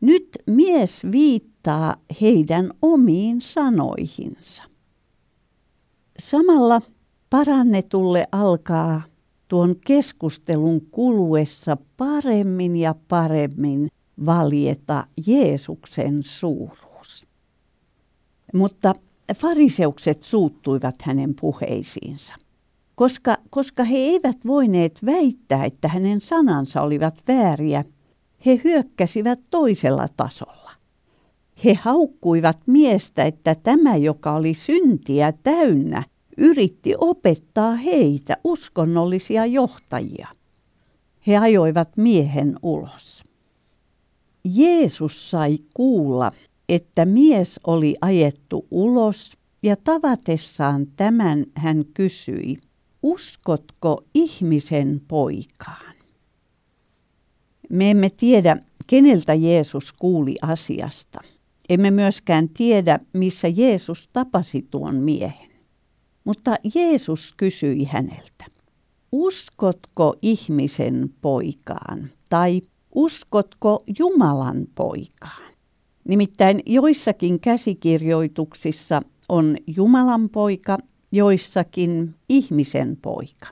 Nyt 0.00 0.28
mies 0.46 1.02
viittaa 1.12 1.96
heidän 2.20 2.70
omiin 2.82 3.40
sanoihinsa. 3.40 4.62
Samalla 6.18 6.82
parannetulle 7.30 8.26
alkaa 8.32 9.02
tuon 9.48 9.76
keskustelun 9.86 10.80
kuluessa 10.80 11.76
paremmin 11.96 12.76
ja 12.76 12.94
paremmin 13.08 13.88
valjeta 14.26 15.06
Jeesuksen 15.26 16.22
suuruus. 16.22 17.26
Mutta 18.54 18.94
fariseukset 19.36 20.22
suuttuivat 20.22 20.94
hänen 21.02 21.34
puheisiinsa, 21.40 22.34
koska, 22.98 23.38
koska 23.50 23.84
he 23.84 23.96
eivät 23.96 24.36
voineet 24.46 24.98
väittää, 25.06 25.64
että 25.64 25.88
hänen 25.88 26.20
sanansa 26.20 26.82
olivat 26.82 27.14
vääriä, 27.28 27.84
he 28.46 28.60
hyökkäsivät 28.64 29.40
toisella 29.50 30.06
tasolla. 30.16 30.70
He 31.64 31.74
haukkuivat 31.74 32.58
miestä, 32.66 33.24
että 33.24 33.54
tämä, 33.54 33.96
joka 33.96 34.34
oli 34.34 34.54
syntiä 34.54 35.32
täynnä, 35.32 36.04
yritti 36.36 36.94
opettaa 36.98 37.76
heitä, 37.76 38.36
uskonnollisia 38.44 39.46
johtajia. 39.46 40.28
He 41.26 41.36
ajoivat 41.36 41.96
miehen 41.96 42.56
ulos. 42.62 43.24
Jeesus 44.44 45.30
sai 45.30 45.58
kuulla, 45.74 46.32
että 46.68 47.04
mies 47.04 47.60
oli 47.66 47.94
ajettu 48.00 48.66
ulos 48.70 49.36
ja 49.62 49.76
tavatessaan 49.76 50.86
tämän 50.96 51.44
hän 51.54 51.84
kysyi, 51.94 52.58
uskotko 53.02 54.04
ihmisen 54.14 55.00
poikaan? 55.08 55.94
Me 57.70 57.90
emme 57.90 58.10
tiedä, 58.10 58.56
keneltä 58.86 59.34
Jeesus 59.34 59.92
kuuli 59.92 60.36
asiasta. 60.42 61.20
Emme 61.68 61.90
myöskään 61.90 62.48
tiedä, 62.48 63.00
missä 63.12 63.48
Jeesus 63.48 64.08
tapasi 64.12 64.66
tuon 64.70 64.94
miehen. 64.94 65.48
Mutta 66.24 66.56
Jeesus 66.74 67.34
kysyi 67.36 67.84
häneltä, 67.84 68.44
uskotko 69.12 70.16
ihmisen 70.22 71.14
poikaan 71.20 72.10
tai 72.30 72.60
uskotko 72.94 73.78
Jumalan 73.98 74.66
poikaan? 74.74 75.52
Nimittäin 76.08 76.62
joissakin 76.66 77.40
käsikirjoituksissa 77.40 79.02
on 79.28 79.56
Jumalan 79.66 80.28
poika, 80.28 80.78
joissakin 81.12 82.14
ihmisen 82.28 82.96
poika. 83.02 83.46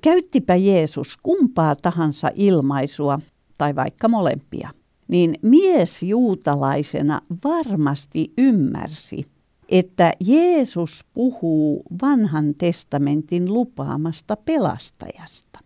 Käyttipä 0.00 0.56
Jeesus 0.56 1.16
kumpaa 1.22 1.76
tahansa 1.76 2.30
ilmaisua, 2.34 3.20
tai 3.58 3.74
vaikka 3.76 4.08
molempia, 4.08 4.70
niin 5.08 5.34
mies 5.42 6.02
juutalaisena 6.02 7.20
varmasti 7.44 8.32
ymmärsi, 8.38 9.24
että 9.68 10.12
Jeesus 10.20 11.04
puhuu 11.14 11.82
vanhan 12.02 12.54
testamentin 12.54 13.54
lupaamasta 13.54 14.36
pelastajasta. 14.36 15.58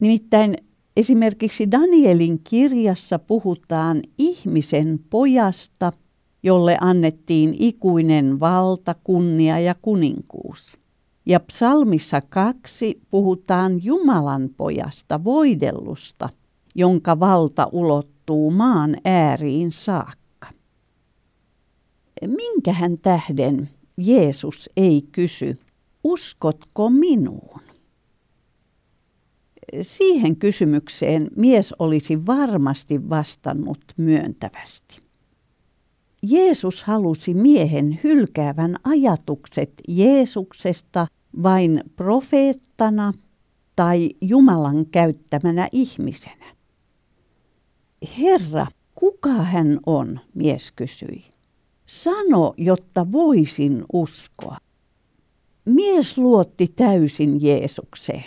Nimittäin 0.00 0.56
Esimerkiksi 0.96 1.70
Danielin 1.70 2.40
kirjassa 2.44 3.18
puhutaan 3.18 4.02
ihmisen 4.18 5.00
pojasta, 5.10 5.92
jolle 6.42 6.76
annettiin 6.80 7.56
ikuinen 7.58 8.40
valta, 8.40 8.94
kunnia 9.04 9.58
ja 9.58 9.74
kuninkuus. 9.82 10.78
Ja 11.26 11.40
psalmissa 11.40 12.20
kaksi 12.20 13.00
puhutaan 13.10 13.84
Jumalan 13.84 14.50
pojasta, 14.56 15.24
voidellusta, 15.24 16.28
jonka 16.74 17.20
valta 17.20 17.68
ulottuu 17.72 18.50
maan 18.50 18.96
ääriin 19.04 19.70
saakka. 19.70 20.48
Minkähän 22.26 22.98
tähden 23.02 23.68
Jeesus 23.96 24.70
ei 24.76 25.02
kysy, 25.12 25.54
uskotko 26.04 26.90
minuun? 26.90 27.60
Siihen 29.80 30.36
kysymykseen 30.36 31.28
mies 31.36 31.74
olisi 31.78 32.26
varmasti 32.26 33.08
vastannut 33.08 33.84
myöntävästi. 33.98 35.09
Jeesus 36.22 36.82
halusi 36.82 37.34
miehen 37.34 38.00
hylkäävän 38.04 38.76
ajatukset 38.84 39.72
Jeesuksesta 39.88 41.06
vain 41.42 41.84
profeettana 41.96 43.12
tai 43.76 44.10
Jumalan 44.20 44.86
käyttämänä 44.86 45.68
ihmisenä. 45.72 46.46
Herra, 48.18 48.66
kuka 48.94 49.32
hän 49.32 49.78
on, 49.86 50.20
mies 50.34 50.72
kysyi. 50.72 51.24
Sano, 51.86 52.54
jotta 52.56 53.12
voisin 53.12 53.84
uskoa. 53.92 54.56
Mies 55.64 56.18
luotti 56.18 56.72
täysin 56.76 57.42
Jeesukseen. 57.42 58.24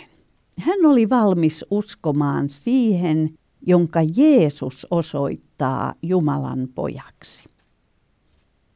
Hän 0.58 0.86
oli 0.86 1.08
valmis 1.08 1.64
uskomaan 1.70 2.48
siihen, 2.48 3.34
jonka 3.66 4.00
Jeesus 4.16 4.86
osoittaa 4.90 5.94
Jumalan 6.02 6.68
pojaksi. 6.74 7.53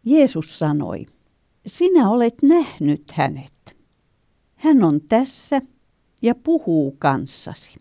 Jeesus 0.08 0.58
sanoi, 0.58 1.06
sinä 1.66 2.10
olet 2.10 2.34
nähnyt 2.42 3.12
hänet. 3.12 3.76
Hän 4.54 4.84
on 4.84 5.00
tässä 5.00 5.62
ja 6.22 6.34
puhuu 6.34 6.96
kanssasi. 6.98 7.78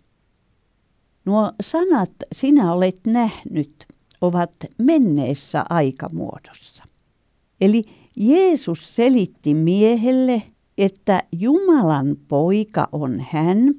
Nuo 1.26 1.52
sanat 1.62 2.12
sinä 2.32 2.74
olet 2.74 3.00
nähnyt 3.08 3.86
ovat 4.22 4.52
menneessä 4.78 5.66
aikamuodossa. 5.70 6.84
Eli 7.62 7.84
Jeesus 8.18 8.96
selitti 8.96 9.54
miehelle, 9.54 10.44
että 10.78 11.24
Jumalan 11.32 12.16
poika 12.28 12.90
on 12.92 13.26
hän, 13.32 13.74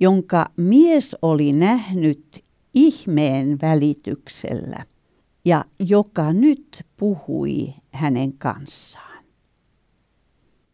jonka 0.00 0.50
mies 0.56 1.16
oli 1.22 1.52
nähnyt 1.52 2.40
ihmeen 2.74 3.58
välityksellä 3.62 4.86
ja 5.48 5.64
joka 5.78 6.32
nyt 6.32 6.86
puhui 6.96 7.74
hänen 7.92 8.32
kanssaan. 8.32 9.24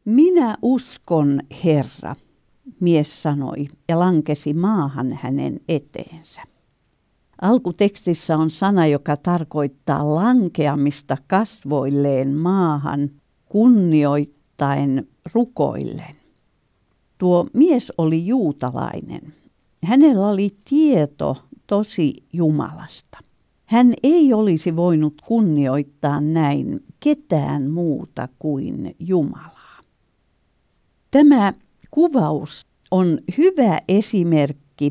Minä 0.05 0.57
uskon, 0.63 1.41
Herra, 1.65 2.15
mies 2.81 3.23
sanoi 3.23 3.69
ja 3.89 3.99
lankesi 3.99 4.55
maahan 4.55 5.13
hänen 5.13 5.61
eteensä. 5.69 6.43
Alkutekstissä 7.43 8.37
on 8.37 8.51
sana, 8.51 8.87
joka 8.87 9.17
tarkoittaa 9.17 10.15
lankeamista 10.15 11.17
kasvoilleen 11.27 12.35
maahan 12.37 13.11
kunnioittaen 13.49 15.09
rukoillen. 15.35 16.17
Tuo 17.19 17.47
mies 17.53 17.93
oli 17.99 18.27
juutalainen. 18.27 19.35
Hänellä 19.85 20.29
oli 20.29 20.57
tieto 20.69 21.37
tosi 21.67 22.15
Jumalasta. 22.33 23.34
Hän 23.67 23.95
ei 24.03 24.33
olisi 24.33 24.77
voinut 24.77 25.15
kunnioittaa 25.27 26.21
näin 26.21 26.81
ketään 27.01 27.71
muuta 27.71 28.29
kuin 28.39 28.97
Jumalaa. 28.99 29.81
Tämä 31.11 31.53
kuvaus 31.91 32.67
on 32.91 33.19
hyvä 33.39 33.79
esimerkki, 33.89 34.91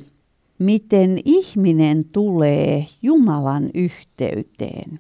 miten 0.60 1.20
ihminen 1.26 2.06
tulee 2.12 2.86
Jumalan 3.02 3.70
yhteyteen. 3.74 5.00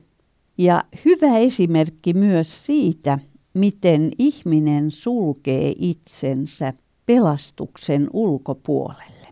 Ja 0.58 0.84
hyvä 1.06 1.38
esimerkki 1.38 2.13
myös 2.13 2.65
siitä, 2.65 3.19
miten 3.54 4.10
ihminen 4.19 4.91
sulkee 4.91 5.74
itsensä 5.78 6.74
pelastuksen 7.06 8.10
ulkopuolelle. 8.13 9.22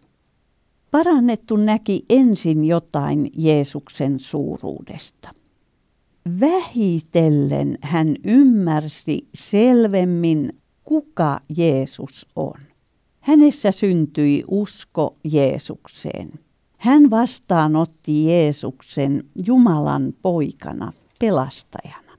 Parannettu 0.91 1.57
näki 1.57 2.05
ensin 2.09 2.63
jotain 2.63 3.29
Jeesuksen 3.37 4.19
suuruudesta. 4.19 5.29
Vähitellen 6.39 7.77
hän 7.81 8.15
ymmärsi 8.25 9.27
selvemmin, 9.35 10.53
kuka 10.83 11.39
Jeesus 11.57 12.27
on. 12.35 12.59
Hänessä 13.19 13.71
syntyi 13.71 14.43
usko 14.47 15.15
Jeesukseen. 15.23 16.31
Hän 16.77 17.09
vastaanotti 17.09 18.25
Jeesuksen 18.25 19.23
Jumalan 19.45 20.13
poikana, 20.21 20.93
pelastajana. 21.19 22.17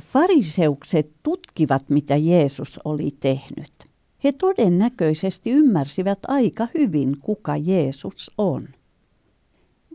Fariseukset 0.00 1.10
tutkivat, 1.22 1.90
mitä 1.90 2.16
Jeesus 2.16 2.80
oli 2.84 3.16
tehnyt. 3.20 3.89
He 4.24 4.32
todennäköisesti 4.32 5.50
ymmärsivät 5.50 6.18
aika 6.28 6.68
hyvin, 6.78 7.16
kuka 7.20 7.56
Jeesus 7.56 8.30
on. 8.38 8.68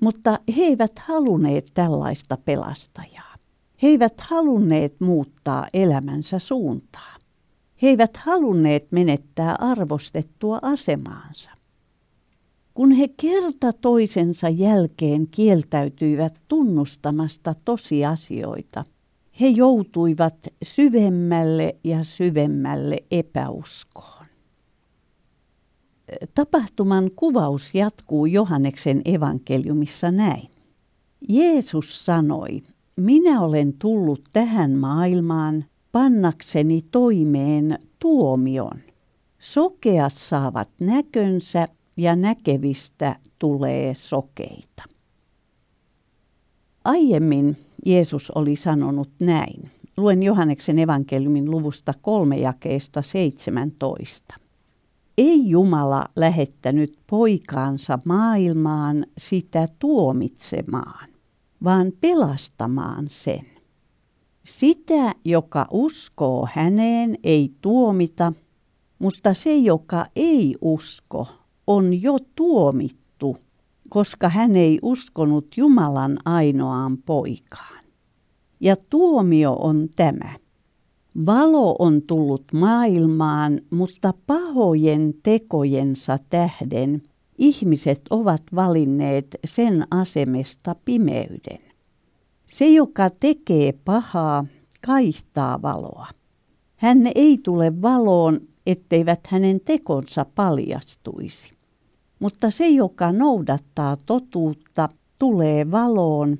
Mutta 0.01 0.39
he 0.57 0.61
eivät 0.61 0.99
halunneet 0.99 1.71
tällaista 1.73 2.37
pelastajaa. 2.37 3.35
He 3.81 3.87
eivät 3.87 4.21
halunneet 4.21 5.01
muuttaa 5.01 5.67
elämänsä 5.73 6.39
suuntaa. 6.39 7.15
He 7.81 7.87
eivät 7.87 8.17
halunneet 8.17 8.91
menettää 8.91 9.55
arvostettua 9.59 10.59
asemaansa. 10.61 11.51
Kun 12.73 12.91
he 12.91 13.07
kerta 13.07 13.73
toisensa 13.73 14.49
jälkeen 14.49 15.27
kieltäytyivät 15.27 16.33
tunnustamasta 16.47 17.55
tosiasioita, 17.65 18.83
he 19.39 19.47
joutuivat 19.47 20.47
syvemmälle 20.63 21.75
ja 21.83 22.03
syvemmälle 22.03 22.97
epäuskoon. 23.11 24.14
Tapahtuman 26.35 27.11
kuvaus 27.15 27.75
jatkuu 27.75 28.25
Johanneksen 28.25 29.01
evankeliumissa 29.05 30.11
näin. 30.11 30.49
Jeesus 31.29 32.05
sanoi, 32.05 32.63
minä 32.95 33.41
olen 33.41 33.73
tullut 33.73 34.21
tähän 34.33 34.71
maailmaan 34.71 35.65
pannakseni 35.91 36.85
toimeen 36.91 37.79
tuomion. 37.99 38.79
Sokeat 39.39 40.17
saavat 40.17 40.69
näkönsä 40.79 41.67
ja 41.97 42.15
näkevistä 42.15 43.15
tulee 43.39 43.93
sokeita. 43.93 44.83
Aiemmin 46.83 47.57
Jeesus 47.85 48.31
oli 48.31 48.55
sanonut 48.55 49.09
näin. 49.21 49.71
Luen 49.97 50.23
Johanneksen 50.23 50.79
evankeliumin 50.79 51.51
luvusta 51.51 51.93
kolme 52.01 52.37
jakeesta 52.37 53.01
17. 53.01 54.35
Ei 55.17 55.49
Jumala 55.49 56.05
lähettänyt 56.15 56.99
poikaansa 57.09 57.99
maailmaan 58.05 59.05
sitä 59.17 59.67
tuomitsemaan, 59.79 61.09
vaan 61.63 61.91
pelastamaan 62.01 63.05
sen. 63.09 63.45
Sitä, 64.45 65.15
joka 65.25 65.67
uskoo 65.71 66.47
häneen, 66.53 67.17
ei 67.23 67.53
tuomita, 67.61 68.33
mutta 68.99 69.33
se, 69.33 69.55
joka 69.55 70.05
ei 70.15 70.55
usko, 70.61 71.27
on 71.67 72.01
jo 72.01 72.17
tuomittu, 72.35 73.37
koska 73.89 74.29
hän 74.29 74.55
ei 74.55 74.79
uskonut 74.81 75.47
Jumalan 75.57 76.17
ainoaan 76.25 76.97
poikaan. 76.97 77.83
Ja 78.59 78.75
tuomio 78.75 79.53
on 79.53 79.87
tämä. 79.95 80.44
Valo 81.25 81.75
on 81.79 82.01
tullut 82.01 82.43
maailmaan, 82.53 83.61
mutta 83.69 84.13
pahojen 84.27 85.13
tekojensa 85.23 86.17
tähden 86.29 87.01
ihmiset 87.37 88.01
ovat 88.09 88.41
valinneet 88.55 89.35
sen 89.45 89.87
asemesta 89.91 90.75
pimeyden. 90.85 91.59
Se, 92.47 92.69
joka 92.69 93.09
tekee 93.09 93.73
pahaa, 93.85 94.45
kaihtaa 94.85 95.61
valoa. 95.61 96.07
Hän 96.75 97.11
ei 97.15 97.37
tule 97.43 97.81
valoon, 97.81 98.39
etteivät 98.65 99.27
hänen 99.27 99.59
tekonsa 99.65 100.25
paljastuisi. 100.35 101.55
Mutta 102.19 102.49
se, 102.49 102.67
joka 102.67 103.11
noudattaa 103.11 103.97
totuutta, 104.05 104.89
tulee 105.19 105.71
valoon, 105.71 106.37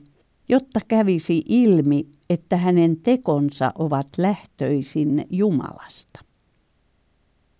jotta 0.49 0.79
kävisi 0.87 1.41
ilmi, 1.49 2.07
että 2.29 2.57
hänen 2.57 2.97
tekonsa 2.97 3.71
ovat 3.79 4.07
lähtöisin 4.17 5.25
Jumalasta. 5.29 6.19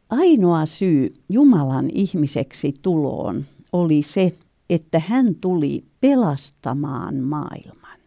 Ainoa 0.10 0.66
syy 0.66 1.12
Jumalan 1.30 1.90
ihmiseksi 1.94 2.74
tuloon 2.82 3.46
oli 3.74 4.04
se, 4.04 4.34
että 4.70 5.00
hän 5.00 5.36
tuli 5.36 5.86
pelastamaan 6.02 7.16
maailman. 7.16 8.00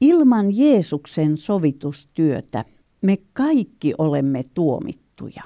Ilman 0.00 0.56
Jeesuksen 0.56 1.38
sovitustyötä 1.38 2.64
me 3.02 3.18
kaikki 3.32 3.94
olemme 3.98 4.42
tuomittuja. 4.54 5.42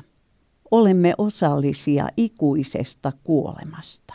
Olemme 0.70 1.14
osallisia 1.18 2.08
ikuisesta 2.16 3.12
kuolemasta. 3.24 4.14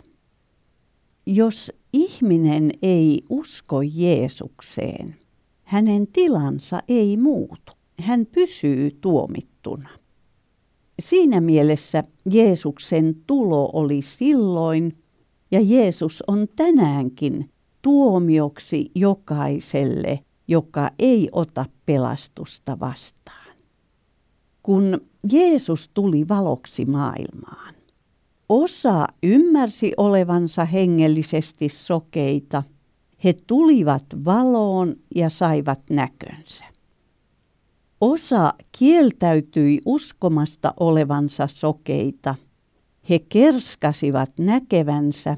Jos 1.26 1.72
ihminen 1.94 2.72
ei 2.82 3.22
usko 3.30 3.82
Jeesukseen, 3.82 5.16
hänen 5.64 6.08
tilansa 6.08 6.80
ei 6.88 7.18
muutu. 7.18 7.72
Hän 8.00 8.26
pysyy 8.26 8.92
tuomittuna. 9.02 9.90
Siinä 11.00 11.42
mielessä 11.42 12.04
Jeesuksen 12.32 13.16
tulo 13.28 13.70
oli 13.74 14.02
silloin 14.02 14.98
ja 15.52 15.60
Jeesus 15.62 16.24
on 16.28 16.48
tänäänkin 16.56 17.50
tuomioksi 17.82 18.92
jokaiselle, 18.96 20.20
joka 20.48 20.92
ei 21.00 21.30
ota 21.32 21.66
pelastusta 21.86 22.80
vastaan. 22.80 23.56
Kun 24.64 25.02
Jeesus 25.32 25.90
tuli 25.94 26.28
valoksi 26.28 26.86
maailmaan, 26.86 27.74
osa 28.54 29.08
ymmärsi 29.24 29.94
olevansa 29.98 30.66
hengellisesti 30.66 31.70
sokeita. 31.70 32.63
He 33.24 33.34
tulivat 33.48 34.06
valoon 34.26 34.96
ja 35.16 35.30
saivat 35.30 35.80
näkönsä. 35.89 36.66
Osa 38.02 38.54
kieltäytyi 38.78 39.80
uskomasta 39.86 40.74
olevansa 40.80 41.48
sokeita. 41.48 42.36
He 43.10 43.20
kerskasivat 43.20 44.32
näkevänsä. 44.39 45.36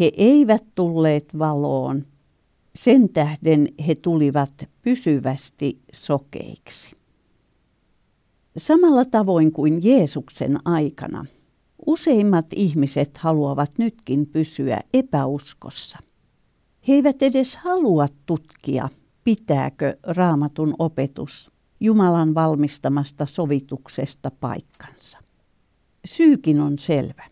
He 0.00 0.10
eivät 0.16 0.64
tulleet 0.74 1.38
valoon. 1.38 2.06
Sen 2.78 3.08
tähden 3.08 3.68
he 3.86 3.94
tulivat 3.94 4.68
pysyvästi 4.82 5.78
sokeiksi. 5.92 6.92
Samalla 8.56 9.04
tavoin 9.04 9.52
kuin 9.52 9.80
Jeesuksen 9.82 10.58
aikana, 10.64 11.24
useimmat 11.86 12.46
ihmiset 12.54 13.18
haluavat 13.18 13.72
nytkin 13.78 14.26
pysyä 14.26 14.80
epäuskossa. 14.94 15.98
He 16.88 16.92
eivät 16.92 17.22
edes 17.22 17.56
halua 17.56 18.06
tutkia, 18.26 18.88
pitääkö 19.24 19.96
raamatun 20.02 20.74
opetus 20.78 21.50
Jumalan 21.80 22.34
valmistamasta 22.34 23.26
sovituksesta 23.26 24.30
paikkansa. 24.30 25.18
Syykin 26.04 26.60
on 26.60 26.78
selvä. 26.78 27.24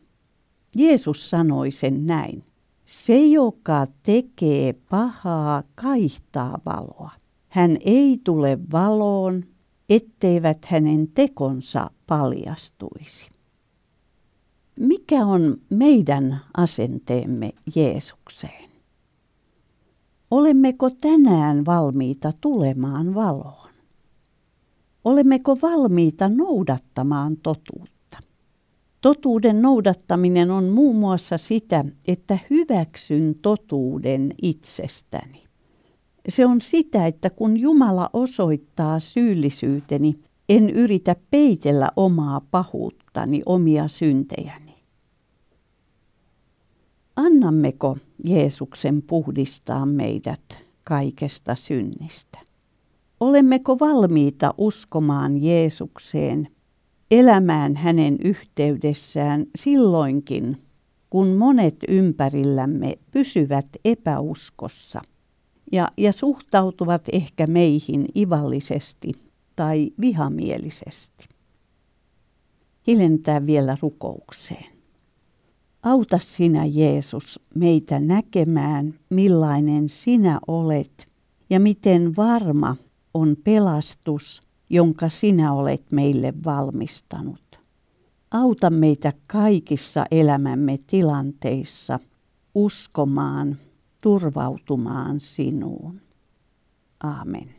Jeesus 0.77 1.31
sanoi 1.31 1.71
sen 1.71 2.07
näin. 2.07 2.43
Se, 2.85 3.27
joka 3.27 3.87
tekee 4.03 4.73
pahaa, 4.73 5.63
kaihtaa 5.75 6.61
valoa. 6.67 7.11
Hän 7.49 7.77
ei 7.81 8.21
tule 8.25 8.59
valoon, 8.73 9.45
etteivät 9.89 10.65
hänen 10.65 11.09
tekonsa 11.09 11.91
paljastuisi. 12.07 13.38
Mikä 14.79 15.27
on 15.27 15.57
meidän 15.71 16.41
asenteemme 16.57 17.53
Jeesukseen? 17.75 18.71
Olemmeko 20.31 20.91
tänään 20.91 21.67
valmiita 21.67 22.33
tulemaan 22.41 23.15
valoon? 23.15 23.71
Olemmeko 25.05 25.59
valmiita 25.63 26.29
noudattamaan 26.29 27.37
totuutta? 27.37 28.19
Totuuden 29.01 29.63
noudattaminen 29.63 30.51
on 30.51 30.65
muun 30.65 30.97
muassa 30.97 31.39
sitä, 31.39 31.85
että 32.07 32.39
hyväksyn 32.51 33.35
totuuden 33.43 34.35
itsestäni. 34.43 35.45
Se 36.29 36.47
on 36.47 36.61
sitä, 36.61 37.07
että 37.07 37.31
kun 37.31 37.57
Jumala 37.57 38.11
osoittaa 38.13 39.01
syyllisyyteni, 39.01 40.15
en 40.49 40.71
yritä 40.71 41.17
peitellä 41.31 41.89
omaa 41.97 42.41
pahuuttani, 42.51 43.43
omia 43.47 43.89
syntejäni. 43.89 44.68
Annammeko 47.19 47.97
Jeesuksen 48.25 49.03
puhdistaa 49.03 49.87
meidät 49.87 50.59
kaikesta 50.85 51.55
synnistä? 51.55 52.39
Olemmeko 53.21 53.79
valmiita 53.79 54.55
uskomaan 54.59 55.43
Jeesukseen, 55.43 56.49
elämään 57.11 57.77
hänen 57.77 58.19
yhteydessään 58.25 59.47
silloinkin, 59.57 60.57
kun 61.11 61.29
monet 61.29 61.77
ympärillämme 61.89 62.99
pysyvät 63.11 63.67
epäuskossa 63.85 65.03
ja, 65.73 65.89
ja 65.97 66.13
suhtautuvat 66.13 67.03
ehkä 67.13 67.47
meihin 67.47 68.07
ivallisesti 68.17 69.13
tai 69.57 69.91
vihamielisesti? 70.01 71.29
Hiljentää 72.87 73.47
vielä 73.47 73.77
rukoukseen. 73.83 74.78
Auta 75.89 76.19
sinä 76.19 76.65
Jeesus 76.65 77.41
meitä 77.55 78.01
näkemään, 78.01 78.95
millainen 79.11 79.89
sinä 79.89 80.41
olet 80.47 81.09
ja 81.51 81.61
miten 81.61 82.17
varma 82.17 82.77
on 83.15 83.37
pelastus, 83.45 84.43
jonka 84.71 85.09
sinä 85.09 85.53
olet 85.53 85.93
meille 85.93 86.35
valmistanut. 86.45 87.61
Auta 88.31 88.71
meitä 88.71 89.13
kaikissa 89.29 90.07
elämämme 90.11 90.79
tilanteissa 90.87 92.01
uskomaan, 92.55 93.59
turvautumaan 94.01 95.21
sinuun. 95.21 95.99
Aamen. 97.03 97.55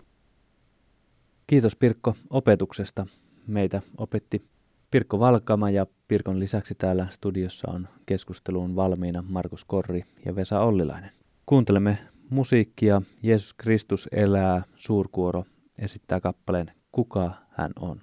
Kiitos 1.48 1.76
Pirkko 1.76 2.16
opetuksesta. 2.30 3.06
Meitä 3.48 3.82
opetti 3.98 4.46
Pirkko 4.92 5.20
Valkama 5.20 5.70
ja 5.70 5.86
Pirkon 6.10 6.40
lisäksi 6.40 6.76
täällä 6.76 7.08
studiossa 7.10 7.72
on 7.72 7.88
keskusteluun 8.06 8.76
valmiina 8.76 9.24
Markus 9.30 9.66
Korri 9.66 10.04
ja 10.26 10.36
Vesa 10.36 10.60
Ollilainen. 10.60 11.12
Kuuntelemme 11.46 11.98
musiikkia 12.30 13.02
Jeesus 13.24 13.54
Kristus 13.54 14.10
elää, 14.12 14.64
suurkuoro 14.76 15.46
esittää 15.78 16.20
kappaleen 16.20 16.72
Kuka 16.92 17.32
hän 17.50 17.72
on. 17.80 18.02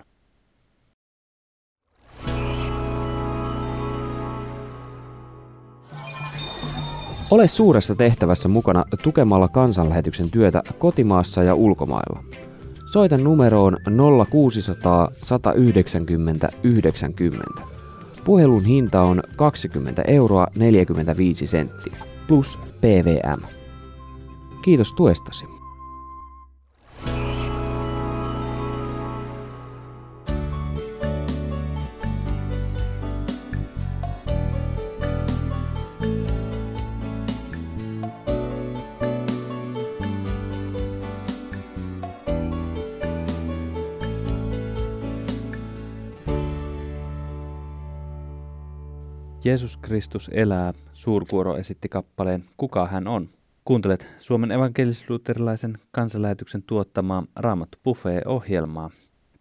Ole 7.30 7.48
suuressa 7.48 7.94
tehtävässä 7.94 8.48
mukana 8.48 8.84
tukemalla 9.02 9.48
kansanlähetyksen 9.48 10.30
työtä 10.30 10.62
kotimaassa 10.78 11.42
ja 11.42 11.54
ulkomailla. 11.54 12.24
Soita 12.92 13.16
numeroon 13.16 13.76
0600 14.30 15.08
190 15.12 16.48
90. 16.62 17.75
Puhelun 18.26 18.64
hinta 18.64 19.02
on 19.02 19.22
20 19.36 20.02
euroa 20.02 20.46
45 20.56 21.46
senttiä 21.46 21.96
plus 22.26 22.58
PVM. 22.80 23.42
Kiitos 24.62 24.92
tuestasi. 24.92 25.44
Jeesus 49.46 49.76
Kristus 49.76 50.30
elää, 50.34 50.74
suurkuoro 50.92 51.56
esitti 51.56 51.88
kappaleen 51.88 52.44
Kuka 52.56 52.86
hän 52.86 53.06
on? 53.06 53.28
Kuuntelet 53.64 54.08
Suomen 54.18 54.50
evankelis-luterilaisen 54.50 55.78
kansanlähetyksen 55.90 56.62
tuottamaa 56.62 57.26
Raamattu 57.36 57.78
Buffet-ohjelmaa. 57.84 58.90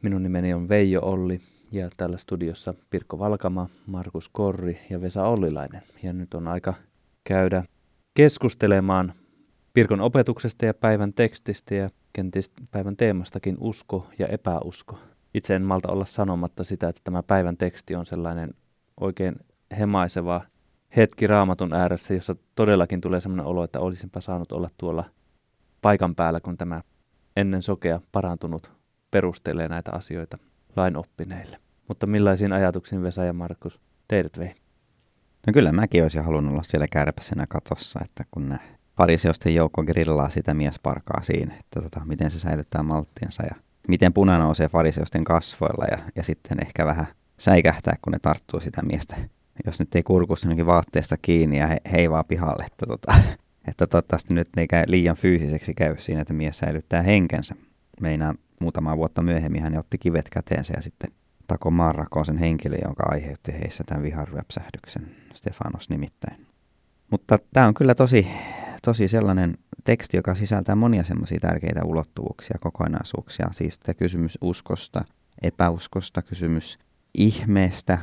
Minun 0.02 0.24
nimeni 0.24 0.54
on 0.54 0.70
Veijo 0.70 1.02
Olli 1.02 1.40
ja 1.72 1.90
täällä 1.98 2.18
studiossa 2.18 2.74
Pirkko 2.90 3.20
Valkama, 3.20 3.70
Markus 3.88 4.30
Korri 4.30 4.80
ja 4.90 5.02
Vesa 5.02 5.24
Ollilainen. 5.24 5.82
Ja 6.04 6.14
nyt 6.14 6.34
on 6.34 6.48
aika 6.48 6.74
käydä 7.24 7.64
keskustelemaan 8.14 9.14
Pirkon 9.74 10.02
opetuksesta 10.02 10.66
ja 10.66 10.74
päivän 10.74 11.14
tekstistä 11.14 11.76
ja 11.76 11.90
kenties 12.14 12.52
päivän 12.72 12.98
teemastakin 12.98 13.58
usko 13.60 14.08
ja 14.20 14.28
epäusko. 14.28 15.00
Itse 15.34 15.56
en 15.56 15.62
malta 15.62 15.92
olla 15.92 16.06
sanomatta 16.06 16.64
sitä, 16.64 16.90
että 16.90 17.02
tämä 17.04 17.24
päivän 17.24 17.58
teksti 17.58 17.96
on 17.96 18.06
sellainen 18.06 18.54
oikein 19.00 19.36
hemaiseva 19.80 20.42
hetki 20.96 21.28
raamatun 21.28 21.74
ääressä, 21.74 22.14
jossa 22.14 22.36
todellakin 22.56 23.02
tulee 23.02 23.22
sellainen 23.22 23.46
olo, 23.46 23.64
että 23.64 23.80
olisinpa 23.80 24.22
saanut 24.22 24.52
olla 24.52 24.70
tuolla 24.78 25.04
paikan 25.82 26.16
päällä, 26.16 26.40
kun 26.40 26.58
tämä 26.58 26.82
ennen 27.36 27.62
sokea 27.62 28.02
parantunut 28.12 28.72
perustelee 29.12 29.68
näitä 29.68 29.92
asioita 29.92 30.38
lain 30.76 30.98
oppineille. 30.98 31.58
Mutta 31.88 32.08
millaisiin 32.08 32.54
ajatuksiin 32.54 33.04
Vesa 33.04 33.24
ja 33.24 33.34
Markus 33.34 33.80
teidät 34.08 34.40
vei? 34.40 34.54
No 35.48 35.54
kyllä 35.54 35.72
mäkin 35.72 36.04
olisin 36.04 36.24
halunnut 36.24 36.54
olla 36.54 36.64
siellä 36.64 36.88
kärpäsenä 36.92 37.46
katossa, 37.50 38.00
että 38.06 38.26
kun 38.32 38.50
ne 38.50 38.60
fariseusten 38.98 39.56
joukko 39.56 39.84
grillaa 39.84 40.30
sitä 40.30 40.54
miesparkaa 40.54 41.24
siinä, 41.24 41.56
että 41.60 41.82
tota, 41.82 42.06
miten 42.06 42.32
se 42.32 42.40
säilyttää 42.40 42.84
malttiensa 42.84 43.44
ja 43.44 43.56
miten 43.88 44.14
puna 44.14 44.38
nousee 44.38 44.70
fariseusten 44.70 45.24
kasvoilla 45.24 45.86
ja, 45.92 45.98
ja 46.16 46.24
sitten 46.24 46.58
ehkä 46.62 46.86
vähän 46.86 47.08
säikähtää, 47.40 47.96
kun 48.02 48.12
ne 48.14 48.20
tarttuu 48.20 48.60
sitä 48.60 48.82
miestä. 48.82 49.16
Jos 49.66 49.80
nyt 49.80 49.96
ei 49.96 50.04
kurkussa 50.04 50.48
vaatteesta 50.66 51.18
kiinni 51.22 51.58
ja 51.58 51.68
he, 51.68 51.78
heivaa 51.92 52.24
pihalle, 52.24 52.66
että, 52.66 52.86
tota, 52.86 53.16
että 53.70 53.88
toivottavasti 53.88 54.34
nyt 54.34 54.50
ei 54.58 54.68
käy 54.68 54.84
liian 54.88 55.16
fyysiseksi 55.16 55.74
käy 55.74 55.96
siinä, 56.00 56.22
että 56.22 56.34
mies 56.34 56.58
säilyttää 56.58 57.02
henkensä. 57.02 57.56
Meinaa 58.02 58.34
muutama 58.62 58.98
vuotta 58.98 59.22
myöhemmin 59.22 59.64
hän 59.64 59.78
otti 59.78 59.98
kivet 59.98 60.30
käteensä 60.30 60.74
ja 60.76 60.82
sitten 60.82 61.12
tako 61.48 61.72
maanrakoon 61.72 62.26
sen 62.26 62.38
henkilön, 62.38 62.80
jonka 62.84 63.04
aiheutti 63.12 63.54
heissä 63.54 63.84
tämän 63.88 64.04
viharryöpsähdyksen, 64.04 65.16
Stefanos 65.34 65.90
nimittäin. 65.90 66.48
Mutta 67.12 67.40
tämä 67.54 67.68
on 67.68 67.74
kyllä 67.74 67.96
tosi, 67.96 68.28
tosi 68.82 69.08
sellainen 69.08 69.54
teksti, 69.84 70.18
joka 70.18 70.36
sisältää 70.36 70.76
monia 70.76 71.04
semmoisia 71.04 71.40
tärkeitä 71.40 71.84
ulottuvuuksia, 71.84 72.58
kokonaisuuksia. 72.62 73.48
Siis 73.52 73.80
kysymys 73.98 74.38
uskosta, 74.42 75.06
epäuskosta, 75.42 76.22
kysymys 76.22 76.80
ihmeestä 77.14 78.00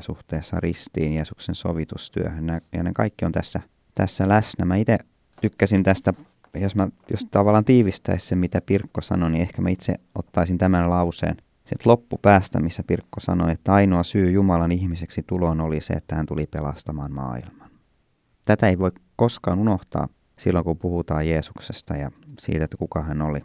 suhteessa 0.00 0.60
ristiin, 0.60 1.12
Jeesuksen 1.12 1.54
sovitustyöhön. 1.54 2.46
Ja 2.72 2.82
ne 2.82 2.92
kaikki 2.94 3.24
on 3.24 3.32
tässä, 3.32 3.60
tässä 3.94 4.28
läsnä. 4.28 4.64
Mä 4.64 4.76
itse 4.76 4.98
tykkäsin 5.40 5.82
tästä, 5.82 6.12
jos, 6.54 6.76
mä, 6.76 6.88
jos 7.10 7.26
tavallaan 7.30 7.64
tiivistäisi 7.64 8.26
se, 8.26 8.36
mitä 8.36 8.60
Pirkko 8.60 9.00
sanoi, 9.00 9.30
niin 9.30 9.42
ehkä 9.42 9.62
mä 9.62 9.68
itse 9.68 9.94
ottaisin 10.14 10.58
tämän 10.58 10.90
lauseen 10.90 11.36
sitten 11.66 11.90
loppupäästä, 11.90 12.60
missä 12.60 12.82
Pirkko 12.82 13.20
sanoi, 13.20 13.52
että 13.52 13.74
ainoa 13.74 14.02
syy 14.02 14.30
Jumalan 14.30 14.72
ihmiseksi 14.72 15.22
tuloon 15.26 15.60
oli 15.60 15.80
se, 15.80 15.94
että 15.94 16.16
hän 16.16 16.26
tuli 16.26 16.46
pelastamaan 16.46 17.12
maailman. 17.12 17.70
Tätä 18.44 18.68
ei 18.68 18.78
voi 18.78 18.90
koskaan 19.16 19.58
unohtaa 19.58 20.08
silloin, 20.38 20.64
kun 20.64 20.78
puhutaan 20.78 21.28
Jeesuksesta 21.28 21.96
ja 21.96 22.10
siitä, 22.38 22.64
että 22.64 22.76
kuka 22.76 23.02
hän 23.02 23.22
oli. 23.22 23.40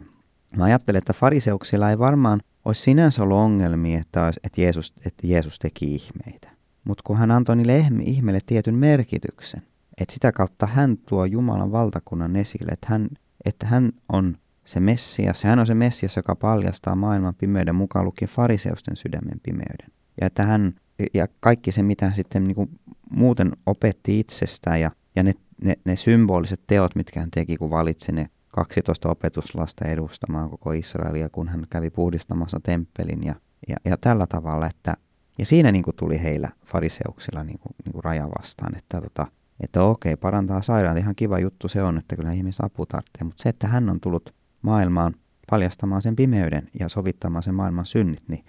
Mä 0.56 0.64
ajattelen, 0.64 0.98
että 0.98 1.12
fariseuksilla 1.12 1.90
ei 1.90 1.98
varmaan 1.98 2.40
olisi 2.64 2.82
sinänsä 2.82 3.22
ollut 3.22 3.36
ongelmia, 3.36 4.00
että, 4.00 4.24
olisi, 4.24 4.40
että, 4.44 4.60
Jeesus, 4.60 4.92
että 5.06 5.26
Jeesus 5.26 5.58
teki 5.58 5.94
ihmeitä. 5.94 6.50
Mutta 6.84 7.02
kun 7.06 7.18
hän 7.18 7.30
antoi 7.30 7.56
niille 7.56 7.86
ihmeille 8.04 8.40
tietyn 8.46 8.74
merkityksen, 8.74 9.62
että 9.98 10.14
sitä 10.14 10.32
kautta 10.32 10.66
hän 10.66 10.98
tuo 11.08 11.24
Jumalan 11.24 11.72
valtakunnan 11.72 12.36
esille, 12.36 12.72
että 12.72 12.86
hän, 12.90 13.08
että 13.44 13.66
hän 13.66 13.92
on 14.12 14.36
se 14.64 14.80
Messias, 14.80 15.44
hän 15.44 15.58
on 15.58 15.66
se 15.66 15.74
Messias, 15.74 16.16
joka 16.16 16.36
paljastaa 16.36 16.94
maailman 16.94 17.34
pimeyden 17.34 17.74
mukaan 17.74 18.04
lukien 18.04 18.28
fariseusten 18.28 18.96
sydämen 18.96 19.40
pimeyden. 19.42 19.88
Ja 20.20 20.26
että 20.26 20.42
hän, 20.42 20.74
ja 21.14 21.28
kaikki 21.40 21.72
se, 21.72 21.82
mitä 21.82 22.06
hän 22.06 22.14
sitten 22.14 22.44
niin 22.44 22.54
kuin 22.54 22.70
muuten 23.10 23.52
opetti 23.66 24.20
itsestään 24.20 24.80
ja, 24.80 24.90
ja 25.16 25.22
ne, 25.22 25.34
ne, 25.64 25.74
ne 25.84 25.96
symboliset 25.96 26.60
teot, 26.66 26.94
mitkä 26.96 27.20
hän 27.20 27.30
teki, 27.30 27.56
kun 27.56 27.70
valitsi 27.70 28.12
ne 28.12 28.30
12 28.52 29.10
opetuslasta 29.10 29.84
edustamaan 29.84 30.50
koko 30.50 30.72
Israelia, 30.72 31.28
kun 31.28 31.48
hän 31.48 31.66
kävi 31.70 31.90
puhdistamassa 31.90 32.60
temppelin 32.62 33.24
ja, 33.24 33.34
ja, 33.68 33.76
ja 33.84 33.96
tällä 33.96 34.26
tavalla, 34.26 34.66
että 34.66 34.96
ja 35.38 35.46
siinä 35.46 35.72
niin 35.72 35.84
kuin 35.84 35.96
tuli 35.96 36.22
heillä 36.22 36.48
fariseuksilla 36.64 37.44
niin 37.44 37.58
kuin, 37.58 37.72
niin 37.84 37.92
kuin 37.92 38.04
raja 38.04 38.28
vastaan, 38.38 38.78
että, 38.78 39.00
tota, 39.00 39.26
että 39.60 39.82
okei, 39.82 40.16
parantaa 40.16 40.62
sairaan, 40.62 40.98
ihan 40.98 41.14
kiva 41.14 41.38
juttu 41.38 41.68
se 41.68 41.82
on, 41.82 41.98
että 41.98 42.16
kyllä 42.16 42.32
ihmiset 42.32 42.64
apu 42.64 42.86
tarvitsee, 42.86 43.24
mutta 43.24 43.42
se, 43.42 43.48
että 43.48 43.68
hän 43.68 43.90
on 43.90 44.00
tullut 44.00 44.34
maailmaan 44.62 45.14
paljastamaan 45.50 46.02
sen 46.02 46.16
pimeyden 46.16 46.68
ja 46.80 46.88
sovittamaan 46.88 47.42
sen 47.42 47.54
maailman 47.54 47.86
synnit, 47.86 48.22
niin 48.28 48.44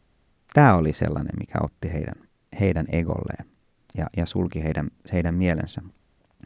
tämä 0.53 0.75
oli 0.75 0.93
sellainen, 0.93 1.33
mikä 1.39 1.59
otti 1.63 1.93
heidän, 1.93 2.15
heidän 2.59 2.85
egolleen 2.89 3.45
ja, 3.97 4.07
ja 4.17 4.25
sulki 4.25 4.63
heidän, 4.63 4.87
heidän 5.13 5.35
mielensä. 5.35 5.81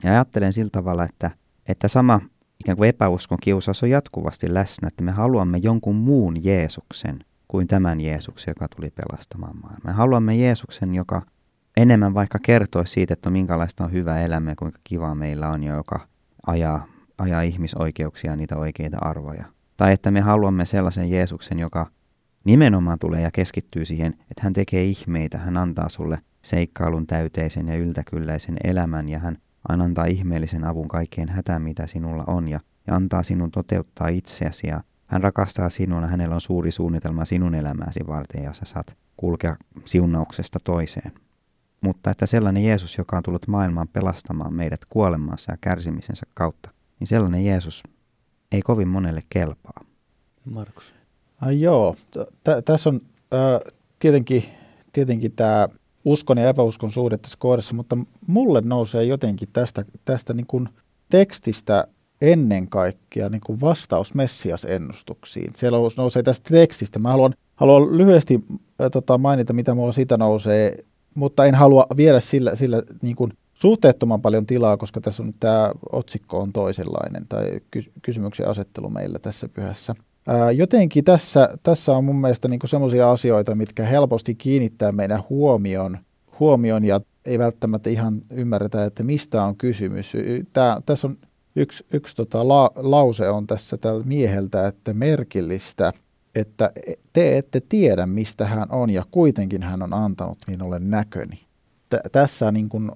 Ja 0.04 0.12
ajattelen 0.12 0.54
sillä 0.54 0.70
tavalla, 0.70 1.04
että, 1.04 1.32
että 1.68 1.88
sama 1.88 2.22
ikään 2.60 2.78
kuin 2.78 2.90
epäuskon 2.90 3.38
kiusaus 3.42 3.84
on 3.84 3.90
jatkuvasti 3.90 4.54
läsnä, 4.54 4.88
että 4.88 5.04
me 5.04 5.12
haluamme 5.12 5.58
jonkun 5.58 5.96
muun 5.96 6.44
Jeesuksen 6.44 7.20
kuin 7.48 7.68
tämän 7.68 8.02
Jeesuksen, 8.02 8.52
joka 8.52 8.68
tuli 8.76 8.92
pelastamaan 8.92 9.58
maailmaa. 9.62 9.82
Me 9.84 9.92
haluamme 9.92 10.36
Jeesuksen, 10.36 10.96
joka 10.96 11.22
enemmän 11.78 12.14
vaikka 12.14 12.40
kertoisi 12.42 12.94
siitä, 12.94 13.14
että 13.14 13.30
minkälaista 13.30 13.84
on 13.84 13.92
hyvä 13.92 14.22
elämä 14.22 14.52
ja 14.52 14.56
kuinka 14.56 14.80
kiva 14.84 15.16
meillä 15.16 15.50
on, 15.50 15.64
joka 15.64 16.08
ajaa, 16.48 16.86
ajaa 17.18 17.42
ihmisoikeuksia 17.42 18.32
ja 18.32 18.36
niitä 18.36 18.58
oikeita 18.58 18.98
arvoja. 19.02 19.46
Tai 19.78 19.94
että 19.94 20.12
me 20.12 20.22
haluamme 20.22 20.66
sellaisen 20.66 21.10
Jeesuksen, 21.10 21.60
joka 21.60 21.88
nimenomaan 22.44 23.00
tulee 23.00 23.22
ja 23.22 23.32
keskittyy 23.32 23.86
siihen, 23.86 24.14
että 24.14 24.42
hän 24.42 24.54
tekee 24.54 24.84
ihmeitä, 24.84 25.38
hän 25.38 25.58
antaa 25.58 25.90
sulle 25.90 26.20
seikkailun 26.42 27.08
täyteisen 27.08 27.68
ja 27.68 27.76
yltäkylläisen 27.76 28.58
elämän 28.64 29.10
ja 29.10 29.20
hän 29.20 29.38
aina 29.70 29.84
antaa 29.84 30.06
ihmeellisen 30.06 30.64
avun 30.64 30.88
kaikkeen 30.88 31.30
hätään, 31.30 31.62
mitä 31.62 31.88
sinulla 31.88 32.24
on 32.28 32.48
ja, 32.48 32.60
ja 32.88 32.96
antaa 32.96 33.24
sinun 33.24 33.52
toteuttaa 33.52 34.08
itseäsi 34.08 34.68
ja 34.68 34.82
hän 35.06 35.24
rakastaa 35.24 35.70
sinua 35.70 36.02
ja 36.02 36.08
hänellä 36.08 36.36
on 36.36 36.42
suuri 36.42 36.72
suunnitelma 36.72 37.26
sinun 37.26 37.56
elämääsi 37.56 38.00
varten 38.08 38.44
ja 38.44 38.54
sä 38.54 38.66
saat 38.66 38.98
kulkea 39.18 39.58
siunauksesta 39.86 40.60
toiseen. 40.64 41.12
Mutta 41.82 42.12
että 42.12 42.26
sellainen 42.26 42.64
Jeesus, 42.64 42.98
joka 42.98 43.18
on 43.18 43.24
tullut 43.24 43.48
maailmaan 43.48 43.88
pelastamaan 43.88 44.54
meidät 44.54 44.86
kuolemansa 44.90 45.52
ja 45.52 45.58
kärsimisensä 45.62 46.26
kautta, 46.34 46.72
niin 47.00 47.08
sellainen 47.08 47.46
Jeesus 47.46 47.84
ei 48.52 48.62
kovin 48.62 48.88
monelle 48.88 49.24
kelpaa. 49.30 49.84
Markus. 50.46 50.96
Ai 51.42 51.62
joo, 51.62 51.96
T- 52.44 52.66
tässä 52.66 52.90
on 52.90 53.02
äh, 53.34 53.74
tietenkin, 54.00 54.44
tietenkin 54.94 55.32
tämä 55.32 55.70
uskon 56.08 56.38
ja 56.38 56.50
epäuskon 56.50 56.92
suhde 56.92 57.18
tässä 57.18 57.38
kohdassa, 57.40 57.76
mutta 57.76 57.98
mulle 58.28 58.62
nousee 58.62 59.04
jotenkin 59.04 59.50
tästä, 59.54 59.86
tästä 60.06 60.34
niin 60.34 60.48
kuin 60.48 60.70
tekstistä 61.10 61.88
ennen 62.22 62.68
kaikkea 62.68 63.30
niin 63.30 63.42
kuin 63.46 63.62
vastaus 63.62 64.14
Messias-ennustuksiin. 64.14 65.52
Siellä 65.56 65.78
nousee 65.98 66.24
tästä 66.24 66.50
tekstistä. 66.50 67.00
Mä 67.00 67.12
haluan, 67.12 67.34
haluan 67.56 67.98
lyhyesti 67.98 68.44
äh, 68.52 68.92
tota, 68.92 69.18
mainita, 69.18 69.54
mitä 69.54 69.76
mulla 69.76 69.92
siitä 69.92 70.18
nousee, 70.18 70.78
mutta 71.16 71.46
en 71.46 71.56
halua 71.56 71.88
viedä 71.98 72.20
sillä, 72.20 72.56
sillä 72.56 72.84
niin 73.02 73.16
kuin 73.16 73.34
suhteettoman 73.54 74.22
paljon 74.22 74.46
tilaa, 74.46 74.78
koska 74.78 75.02
tässä 75.02 75.24
on 75.24 75.34
tämä 75.40 75.72
otsikko 75.92 76.40
on 76.40 76.54
toisenlainen 76.54 77.26
tai 77.30 77.60
ky- 77.72 77.92
kysymyksen 78.02 78.48
asettelu 78.48 78.90
meillä 78.90 79.20
tässä 79.20 79.50
pyhässä. 79.50 79.96
Jotenkin 80.56 81.04
tässä, 81.04 81.50
tässä 81.64 81.92
on 81.92 82.04
mun 82.04 82.16
mielestä 82.16 82.48
niinku 82.48 82.68
semmoisia 82.68 83.12
asioita, 83.12 83.56
mitkä 83.56 83.86
helposti 83.86 84.36
kiinnittää 84.36 84.92
meidän 84.92 85.24
huomion, 85.30 85.98
huomion 86.40 86.86
ja 86.86 87.02
ei 87.26 87.40
välttämättä 87.40 87.90
ihan 87.90 88.22
ymmärretä, 88.30 88.86
että 88.86 89.04
mistä 89.04 89.44
on 89.44 89.56
kysymys. 89.56 90.14
Tää, 90.54 90.82
tässä 90.86 91.08
on 91.08 91.18
yksi, 91.56 91.86
yksi 91.92 92.16
tota 92.16 92.48
la, 92.48 92.72
lause 92.76 93.30
on 93.30 93.48
tässä 93.48 93.78
tällä 93.78 94.04
mieheltä, 94.04 94.68
että 94.68 94.94
merkillistä, 94.94 95.94
että 96.36 96.72
te 97.14 97.38
ette 97.38 97.62
tiedä, 97.70 98.06
mistä 98.06 98.46
hän 98.46 98.72
on 98.72 98.90
ja 98.90 99.06
kuitenkin 99.12 99.64
hän 99.64 99.82
on 99.82 99.94
antanut 99.94 100.38
minulle 100.48 100.80
näköni. 100.80 101.40
T- 101.90 102.12
tässä 102.12 102.52
niin 102.52 102.70
kun 102.70 102.92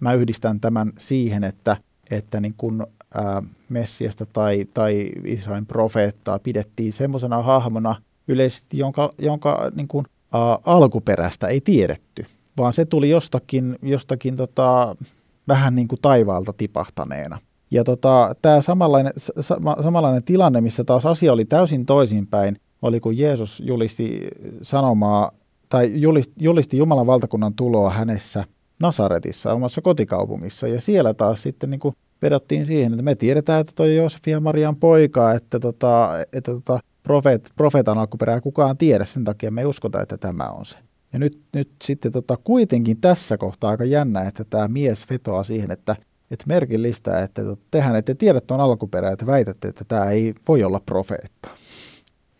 mä 0.00 0.14
yhdistän 0.14 0.60
tämän 0.60 0.92
siihen, 0.98 1.44
että, 1.44 1.76
että 2.10 2.40
niin 2.40 2.54
kun, 2.56 2.86
ää, 3.14 3.42
Messiasta 3.68 4.26
tai, 4.26 4.66
tai 4.74 5.10
Israelin 5.24 5.66
profeettaa 5.66 6.38
pidettiin 6.38 6.92
semmoisena 6.92 7.42
hahmona 7.42 7.94
yleisesti, 8.28 8.78
jonka, 8.78 9.12
jonka 9.18 9.70
niin 9.74 9.88
kun, 9.88 10.04
ää, 10.32 10.58
alkuperästä 10.64 11.46
ei 11.46 11.60
tiedetty, 11.60 12.26
vaan 12.58 12.72
se 12.72 12.84
tuli 12.84 13.10
jostakin, 13.10 13.78
jostakin 13.82 14.36
tota, 14.36 14.96
vähän 15.48 15.74
niin 15.74 15.88
kuin 15.88 15.98
taivaalta 16.02 16.52
tipahtaneena. 16.52 17.38
Ja 17.70 17.84
tota, 17.84 18.36
tämä 18.42 18.62
samanlainen, 18.62 19.12
sama, 19.40 19.76
samanlainen 19.82 20.22
tilanne, 20.22 20.60
missä 20.60 20.84
taas 20.84 21.06
asia 21.06 21.32
oli 21.32 21.44
täysin 21.44 21.86
toisinpäin, 21.86 22.56
oli 22.82 23.00
kun 23.00 23.18
Jeesus 23.18 23.62
julisti 23.66 24.28
sanomaa 24.62 25.30
tai 25.68 25.92
julisti, 25.94 26.34
julisti 26.38 26.76
Jumalan 26.76 27.06
valtakunnan 27.06 27.54
tuloa 27.54 27.90
hänessä– 27.90 28.44
Nasaretissa, 28.80 29.52
omassa 29.52 29.80
kotikaupungissa. 29.80 30.68
Ja 30.68 30.80
siellä 30.80 31.14
taas 31.14 31.42
sitten 31.42 31.70
niin 31.70 31.80
kuin 31.80 31.94
vedottiin 32.22 32.66
siihen, 32.66 32.92
että 32.92 33.02
me 33.02 33.14
tiedetään, 33.14 33.60
että 33.60 33.72
toi 33.74 33.96
Joosef 33.96 34.28
ja 34.28 34.40
Marian 34.40 34.76
poika, 34.76 35.32
että, 35.32 35.60
tota, 35.60 36.10
että 36.32 36.52
tota, 36.52 36.80
profeet, 37.02 37.50
profeetan 37.56 37.98
alkuperää 37.98 38.40
kukaan 38.40 38.76
tiedä, 38.76 39.04
sen 39.04 39.24
takia 39.24 39.50
me 39.50 39.60
ei 39.60 39.66
uskota, 39.66 40.02
että 40.02 40.18
tämä 40.18 40.48
on 40.48 40.66
se. 40.66 40.76
Ja 41.12 41.18
nyt, 41.18 41.40
nyt 41.54 41.70
sitten 41.84 42.12
tota, 42.12 42.36
kuitenkin 42.44 43.00
tässä 43.00 43.38
kohtaa 43.38 43.70
aika 43.70 43.84
jännä, 43.84 44.22
että 44.22 44.44
tämä 44.44 44.68
mies 44.68 45.10
vetoaa 45.10 45.44
siihen, 45.44 45.70
että, 45.70 45.96
että 46.30 46.44
merkillistä, 46.48 47.22
että 47.22 47.44
tota, 47.44 47.62
tehän 47.70 47.96
ette 47.96 48.14
tiedä 48.14 48.40
tuon 48.40 48.60
alkuperää, 48.60 49.12
että 49.12 49.26
väitätte, 49.26 49.68
että 49.68 49.84
tämä 49.88 50.04
ei 50.04 50.34
voi 50.48 50.64
olla 50.64 50.80
profeetta. 50.86 51.48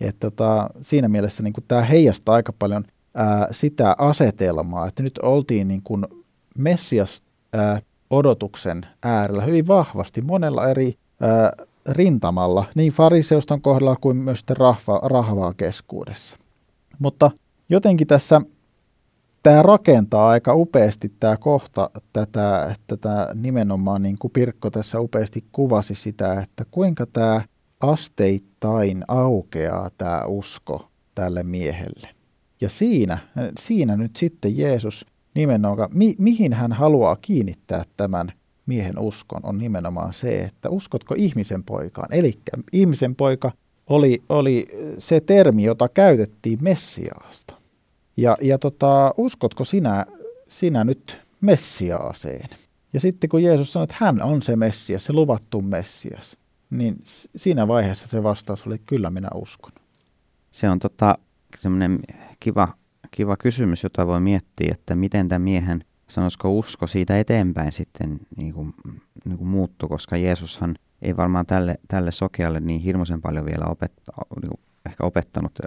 Et 0.01 0.16
tota, 0.21 0.71
siinä 0.81 1.09
mielessä 1.09 1.43
niin 1.43 1.55
tämä 1.69 1.83
heijastaa 1.83 2.35
aika 2.35 2.53
paljon 2.59 2.85
ää, 3.14 3.49
sitä 3.51 3.95
asetelmaa, 3.99 4.88
että 4.88 5.03
nyt 5.03 5.19
oltiin 5.19 5.69
niin 5.69 5.83
kuin 5.85 6.07
Messias 6.59 7.23
ää, 7.53 7.81
odotuksen 8.11 8.87
äärellä 9.03 9.42
hyvin 9.42 9.66
vahvasti 9.66 10.23
monella 10.23 10.68
eri 10.68 10.94
ää, 11.20 11.53
rintamalla, 11.88 12.64
niin 12.75 12.92
fariseuston 12.92 13.61
kohdalla 13.61 13.96
kuin 13.96 14.16
myös 14.16 14.44
rahva, 14.51 15.01
rahvaa 15.03 15.55
keskuudessa. 15.55 16.37
Mutta 16.99 17.31
jotenkin 17.68 18.07
tässä 18.07 18.40
tämä 19.42 19.62
rakentaa 19.62 20.29
aika 20.29 20.55
upeasti 20.55 21.12
tämä 21.20 21.37
kohta 21.37 21.90
tätä, 22.12 22.75
tätä 22.87 23.29
nimenomaan, 23.35 24.03
niin 24.03 24.16
kuin 24.18 24.31
Pirkko 24.33 24.70
tässä 24.70 25.01
upeasti 25.01 25.44
kuvasi 25.53 25.94
sitä, 25.94 26.40
että 26.40 26.64
kuinka 26.70 27.07
tämä 27.07 27.42
asteittain 27.81 29.05
aukeaa 29.09 29.90
tämä 29.99 30.25
usko 30.27 30.88
tälle 31.14 31.42
miehelle. 31.42 32.09
Ja 32.61 32.68
siinä, 32.68 33.18
siinä 33.59 33.96
nyt 33.96 34.16
sitten 34.16 34.59
Jeesus 34.59 35.07
nimenomaan, 35.35 35.90
mi, 35.93 36.14
mihin 36.19 36.53
hän 36.53 36.73
haluaa 36.73 37.16
kiinnittää 37.16 37.85
tämän 37.97 38.33
miehen 38.66 38.99
uskon, 38.99 39.40
on 39.43 39.59
nimenomaan 39.59 40.12
se, 40.12 40.40
että 40.40 40.71
uskotko 40.71 41.14
ihmisen 41.19 41.64
poikaan. 41.64 42.09
Eli 42.12 42.33
ihmisen 42.73 43.14
poika 43.14 43.53
oli, 43.87 44.23
oli 44.29 44.66
se 44.99 45.21
termi, 45.21 45.64
jota 45.64 45.88
käytettiin 45.88 46.59
Messiaasta. 46.62 47.55
Ja, 48.16 48.37
ja 48.40 48.59
tota, 48.59 49.14
uskotko 49.16 49.64
sinä, 49.64 50.07
sinä 50.49 50.85
nyt 50.85 51.21
Messiaaseen? 51.40 52.49
Ja 52.93 53.01
sitten 53.01 53.31
kun 53.31 53.43
Jeesus 53.43 53.73
sanoi, 53.73 53.85
että 53.85 53.97
hän 53.99 54.23
on 54.23 54.43
se 54.43 54.57
Messias, 54.57 55.05
se 55.05 55.12
luvattu 55.12 55.62
Messias, 55.62 56.37
niin 56.71 56.97
siinä 57.37 57.69
vaiheessa 57.69 58.09
se 58.09 58.23
vastaus 58.23 58.66
oli, 58.66 58.79
kyllä 58.87 59.11
minä 59.11 59.29
uskon. 59.35 59.73
Se 60.51 60.69
on 60.69 60.79
tota, 60.79 61.19
semmoinen 61.59 61.99
kiva, 62.40 62.69
kiva 63.11 63.37
kysymys, 63.37 63.83
jota 63.83 64.07
voi 64.07 64.20
miettiä, 64.20 64.70
että 64.73 64.94
miten 64.94 65.29
tämän 65.29 65.42
miehen, 65.42 65.85
sanoisiko 66.09 66.59
usko 66.59 66.87
siitä 66.87 67.18
eteenpäin 67.18 67.73
sitten 67.73 68.20
niin 68.37 68.55
kuin, 68.55 68.73
niin 69.25 69.38
kuin 69.38 69.49
muuttui, 69.49 69.88
koska 69.88 70.16
Jeesushan 70.16 70.75
ei 71.03 71.16
varmaan 71.16 71.46
tälle, 71.46 71.79
tälle 71.88 72.12
sokealle 72.12 72.61
niin 72.61 72.81
hirmuisen 72.81 73.20
paljon 73.20 73.46
vielä 73.46 73.64
opet, 73.64 73.92
niin 74.42 74.51
kuin 74.51 74.61
ehkä 74.87 75.05
opettanut 75.05 75.59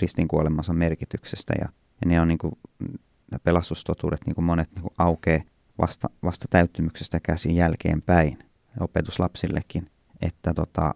ristinkuolemansa 0.00 0.72
merkityksestä 0.72 1.54
ja 1.60 1.68
ja 2.00 2.08
ne 2.08 2.20
on 2.20 2.28
niin 2.28 2.38
kuin, 2.38 2.54
pelastustotuudet, 3.42 4.26
niin 4.26 4.34
kuin 4.34 4.44
monet 4.44 4.70
niin 4.74 4.82
kuin 4.82 4.94
aukeaa 4.98 5.42
vasta, 5.78 6.10
vasta 6.22 6.46
täyttymyksestä 6.50 7.20
käsin 7.20 7.56
jälkeenpäin 7.56 8.38
opetuslapsillekin. 8.80 9.90
Että 10.22 10.54
tota, 10.54 10.94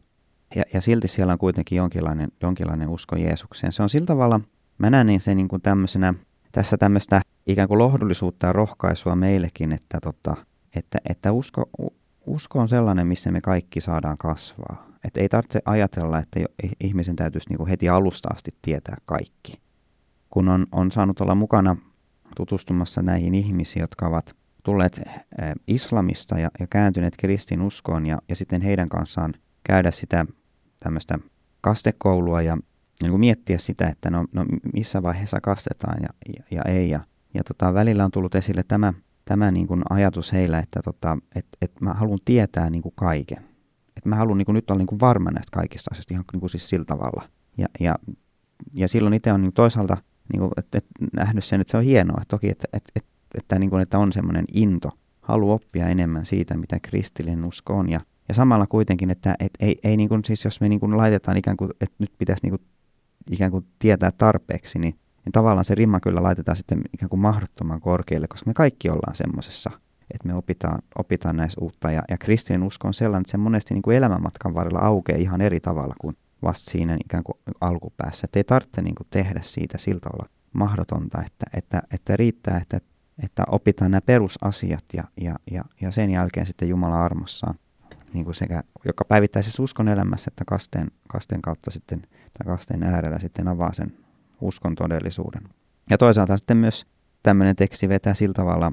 ja, 0.55 0.63
ja 0.75 0.81
silti 0.81 1.09
siellä 1.09 1.33
on 1.33 1.39
kuitenkin 1.39 1.77
jonkinlainen, 1.77 2.33
jonkinlainen 2.43 2.89
usko 2.89 3.17
Jeesukseen. 3.17 3.73
Se 3.73 3.83
on 3.83 3.91
sillä 3.91 4.07
tavalla, 4.07 4.41
mä 4.79 4.91
näen 4.91 5.07
niin 5.07 5.21
se 5.21 5.35
niin 5.35 5.49
kuin 5.49 5.63
tämmöisenä, 5.63 6.15
tässä 6.53 6.77
tämmöistä 6.77 7.21
ikään 7.47 7.69
kuin 7.69 7.79
lohdullisuutta 7.79 8.47
ja 8.47 8.53
rohkaisua 8.53 9.17
meillekin, 9.17 9.73
että, 9.73 9.99
tota, 10.03 10.37
että, 10.75 10.99
että 11.09 11.33
usko, 11.33 11.71
usko 12.27 12.59
on 12.59 12.69
sellainen, 12.69 13.09
missä 13.09 13.31
me 13.31 13.41
kaikki 13.41 13.81
saadaan 13.81 14.19
kasvaa. 14.19 14.89
Että 15.05 15.21
ei 15.21 15.29
tarvitse 15.29 15.61
ajatella, 15.65 16.19
että 16.19 16.41
ihmisen 16.81 17.17
täytyisi 17.17 17.49
niin 17.49 17.59
kuin 17.59 17.69
heti 17.69 17.89
alusta 17.89 18.29
asti 18.35 18.55
tietää 18.63 18.97
kaikki 19.07 19.69
kun 20.31 20.49
on, 20.49 20.67
on 20.73 20.91
saanut 20.91 21.21
olla 21.21 21.35
mukana 21.35 21.77
tutustumassa 22.37 23.03
näihin 23.03 23.35
ihmisiin, 23.35 23.81
jotka 23.81 24.07
ovat 24.07 24.37
tulleet 24.65 24.99
eh, 24.99 25.55
islamista 25.67 26.39
ja, 26.39 26.51
ja 26.61 26.67
kääntyneet 26.71 27.15
kristinuskoon 27.17 28.07
ja, 28.07 28.19
ja 28.29 28.37
sitten 28.37 28.63
heidän 28.63 28.89
kanssaan 28.89 29.35
käydä 29.65 29.91
sitä 29.91 30.27
tämmöistä 30.81 31.19
kastekoulua 31.61 32.43
ja 32.43 32.59
niin 33.03 33.11
kuin 33.11 33.21
miettiä 33.21 33.59
sitä, 33.59 33.89
että 33.89 34.11
no, 34.11 34.25
no 34.33 34.47
missä 34.75 35.03
vaiheessa 35.03 35.41
kastetaan 35.41 35.99
ja, 36.03 36.09
ja, 36.37 36.43
ja 36.51 36.63
ei. 36.73 36.91
Ja, 36.91 37.01
ja 37.35 37.45
tota, 37.45 37.75
välillä 37.75 38.05
on 38.05 38.11
tullut 38.11 38.35
esille 38.35 38.63
tämä, 38.69 38.93
tämä 39.25 39.51
niin 39.51 39.67
kuin 39.67 39.83
ajatus 39.91 40.33
heillä, 40.33 40.59
että 40.59 40.81
tota, 40.85 41.19
et, 41.35 41.47
et 41.63 41.73
mä 41.81 41.93
haluan 41.93 42.19
tietää 42.25 42.71
niin 42.71 42.83
kuin 42.83 42.93
kaiken. 42.97 43.39
että 43.97 44.09
mä 44.09 44.17
haluan 44.17 44.39
niin 44.39 44.47
kuin 44.47 44.55
nyt 44.55 44.71
olla 44.71 44.79
niin 44.79 44.87
kuin 44.87 45.01
varma 45.01 45.31
näistä 45.31 45.55
kaikista 45.55 45.89
asioista 45.93 46.15
ihan 46.15 46.25
niin 46.33 46.41
kuin 46.41 46.51
siis 46.51 46.69
sillä 46.69 46.85
tavalla. 46.85 47.29
Ja, 47.59 47.67
ja, 47.81 47.95
ja 48.75 48.89
silloin 48.89 49.15
itse 49.15 49.33
on 49.33 49.43
niin 49.43 49.53
toisaalta 49.53 49.97
niin 50.33 50.41
kuin, 50.41 50.51
että, 50.57 50.79
että 50.79 50.91
nähnyt 51.13 51.45
sen, 51.45 51.61
että 51.61 51.71
se 51.71 51.77
on 51.77 51.85
hienoa. 51.85 52.23
Toki, 52.29 52.51
että, 52.51 52.69
että, 52.73 52.91
että, 52.97 53.11
että, 53.35 53.59
niin 53.59 53.71
kuin, 53.71 53.83
että 53.83 53.99
on 53.99 54.13
semmoinen 54.13 54.45
into, 54.55 54.91
halu 55.21 55.51
oppia 55.51 55.89
enemmän 55.89 56.25
siitä, 56.25 56.57
mitä 56.57 56.81
kristillinen 56.83 57.45
usko 57.45 57.75
on. 57.75 57.89
Ja, 57.91 58.01
ja 58.29 58.35
samalla 58.35 58.67
kuitenkin, 58.67 59.11
että, 59.11 59.35
että 59.39 59.67
ei, 59.67 59.79
ei 59.85 59.97
niin 59.97 60.09
kuin, 60.09 60.25
siis 60.25 60.45
jos 60.45 60.61
me 60.61 60.69
niin 60.69 60.81
kuin 60.81 60.97
laitetaan 60.97 61.37
ikään 61.37 61.57
kuin, 61.57 61.71
että 61.81 61.97
nyt 61.99 62.13
pitäisi 62.19 62.43
niin 62.43 62.51
kuin, 62.51 62.63
ikään 63.31 63.51
kuin 63.51 63.67
tietää 63.79 64.11
tarpeeksi, 64.19 64.79
niin, 64.79 64.95
niin 65.25 65.33
tavallaan 65.33 65.65
se 65.65 65.75
rimma 65.75 66.01
kyllä 66.01 66.23
laitetaan 66.23 66.57
sitten 66.57 66.81
ikään 66.95 67.09
kuin 67.09 67.21
mahdottoman 67.21 67.81
korkealle, 67.81 68.29
koska 68.29 68.51
me 68.51 68.55
kaikki 68.55 68.91
ollaan 68.91 69.15
semmoisessa, 69.15 69.71
että 70.15 70.29
me 70.29 70.35
opitaan, 70.35 70.79
opitaan 70.99 71.37
näissä 71.37 71.61
uutta. 71.61 71.91
Ja, 71.91 72.03
ja 72.11 72.19
kristillinen 72.19 72.67
usko 72.67 72.89
on 72.89 72.95
sellainen, 72.95 73.21
että 73.21 73.31
se 73.31 73.37
monesti 73.39 73.75
niin 73.75 73.83
kuin 73.83 73.97
elämänmatkan 73.97 74.55
varrella 74.55 74.79
aukeaa 74.79 75.19
ihan 75.19 75.41
eri 75.41 75.61
tavalla 75.61 75.95
kuin 76.01 76.17
vasta 76.43 76.71
siinä 76.71 76.97
ikään 77.05 77.25
kuin 77.25 77.39
alkupäässä. 77.61 78.25
Että 78.25 78.39
ei 78.39 78.45
tarvitse 78.45 78.83
niin 78.83 78.95
kuin 78.95 79.07
tehdä 79.11 79.41
siitä 79.43 79.79
sillä 79.79 80.01
tavalla 80.01 80.29
mahdotonta, 80.53 81.23
että, 81.27 81.47
että, 81.55 81.83
että 81.91 82.17
riittää, 82.17 82.59
että, 82.59 82.81
että 83.25 83.45
opitaan 83.49 83.91
nämä 83.91 84.01
perusasiat 84.01 84.85
ja, 84.93 85.05
ja, 85.21 85.37
ja, 85.51 85.65
ja 85.81 85.91
sen 85.91 86.11
jälkeen 86.11 86.47
sitten 86.47 86.69
Jumala 86.69 87.05
armossaan 87.05 87.55
niin 88.13 88.25
kuin 88.25 88.35
sekä 88.35 88.63
joka 88.85 89.05
päivittäisessä 89.05 89.63
uskon 89.63 89.89
elämässä 89.89 90.29
että 90.29 90.45
kasteen, 90.47 90.89
kasteen 91.09 91.43
kautta 91.43 91.71
sitten 91.71 92.03
tai 92.03 92.47
kasteen 92.47 92.83
äärellä 92.83 93.19
sitten 93.19 93.49
avaa 93.49 93.73
sen 93.73 93.89
uskon 94.41 94.75
todellisuuden. 94.75 95.43
Ja 95.91 95.99
toisaalta 95.99 96.37
sitten 96.37 96.57
myös 96.57 96.87
tämmöinen 97.23 97.57
teksti 97.57 97.89
vetää 97.89 98.15
sillä 98.15 98.35
tavalla 98.35 98.73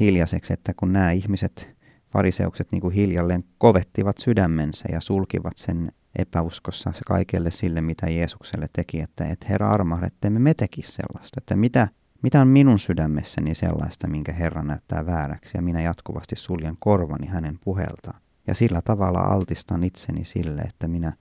hiljaiseksi, 0.00 0.52
että 0.52 0.72
kun 0.76 0.92
nämä 0.92 1.10
ihmiset, 1.10 1.76
fariseukset 2.12 2.72
niin 2.72 2.80
kuin 2.80 2.94
hiljalleen 2.94 3.44
kovettivat 3.58 4.18
sydämensä 4.18 4.84
ja 4.92 5.00
sulkivat 5.00 5.56
sen 5.56 5.92
epäuskossa 6.18 6.92
se 6.92 7.00
kaikelle 7.06 7.50
sille, 7.50 7.80
mitä 7.80 8.10
Jeesukselle 8.10 8.68
teki, 8.72 9.00
että, 9.00 9.24
että 9.24 9.46
Herra 9.48 9.70
armahda, 9.70 10.06
että 10.06 10.30
me 10.30 10.38
me 10.38 10.54
tekisi 10.54 10.92
sellaista, 10.92 11.38
että 11.38 11.56
mitä, 11.56 11.88
mitä 12.22 12.40
on 12.40 12.48
minun 12.48 12.78
sydämessäni 12.78 13.54
sellaista, 13.54 14.08
minkä 14.08 14.32
Herra 14.32 14.62
näyttää 14.62 15.06
vääräksi, 15.06 15.58
ja 15.58 15.62
minä 15.62 15.80
jatkuvasti 15.80 16.36
suljen 16.36 16.76
korvani 16.78 17.26
hänen 17.26 17.58
puheltaan. 17.64 18.20
Ja 18.46 18.54
sillä 18.54 18.82
tavalla 18.82 19.20
altistan 19.20 19.84
itseni 19.84 20.24
sille, 20.24 20.62
että 20.62 20.88
minä 20.88 21.12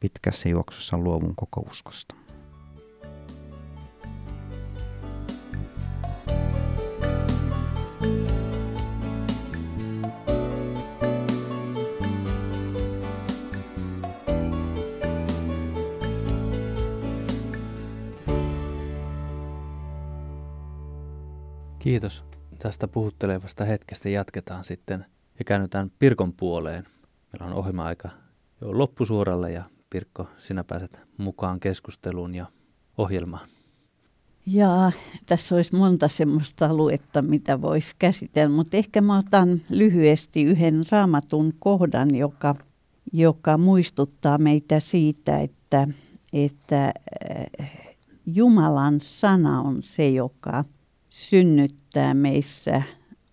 pitkässä 0.00 0.48
juoksussa 0.48 0.98
luovun 0.98 1.36
koko 1.36 1.60
uskosta. 1.60 2.14
Kiitos 21.78 22.24
tästä 22.58 22.88
puhuttelevasta 22.88 23.64
hetkestä. 23.64 24.08
Jatketaan 24.08 24.64
sitten 24.64 25.06
ja 25.38 25.44
käännytään 25.44 25.90
Pirkon 25.98 26.32
puoleen. 26.32 26.84
Meillä 27.32 27.46
on 27.46 27.58
ohjelma-aika 27.58 28.08
jo 28.60 28.78
loppusuoralle 28.78 29.52
ja 29.52 29.64
Pirkko, 29.90 30.28
sinä 30.38 30.64
pääset 30.64 31.00
mukaan 31.18 31.60
keskusteluun 31.60 32.34
ja 32.34 32.46
ohjelmaan. 32.98 33.48
Ja 34.46 34.92
tässä 35.26 35.54
olisi 35.54 35.76
monta 35.76 36.08
semmoista 36.08 36.66
aluetta, 36.66 37.22
mitä 37.22 37.62
voisi 37.62 37.94
käsitellä, 37.98 38.56
mutta 38.56 38.76
ehkä 38.76 39.00
mä 39.00 39.18
otan 39.18 39.60
lyhyesti 39.70 40.42
yhden 40.42 40.82
raamatun 40.90 41.52
kohdan, 41.58 42.14
joka, 42.14 42.54
joka 43.12 43.58
muistuttaa 43.58 44.38
meitä 44.38 44.80
siitä, 44.80 45.38
että, 45.38 45.88
että 46.32 46.92
äh, 47.30 47.70
Jumalan 48.26 49.00
sana 49.00 49.60
on 49.60 49.82
se, 49.82 50.08
joka– 50.08 50.64
synnyttää 51.16 52.14
meissä 52.14 52.82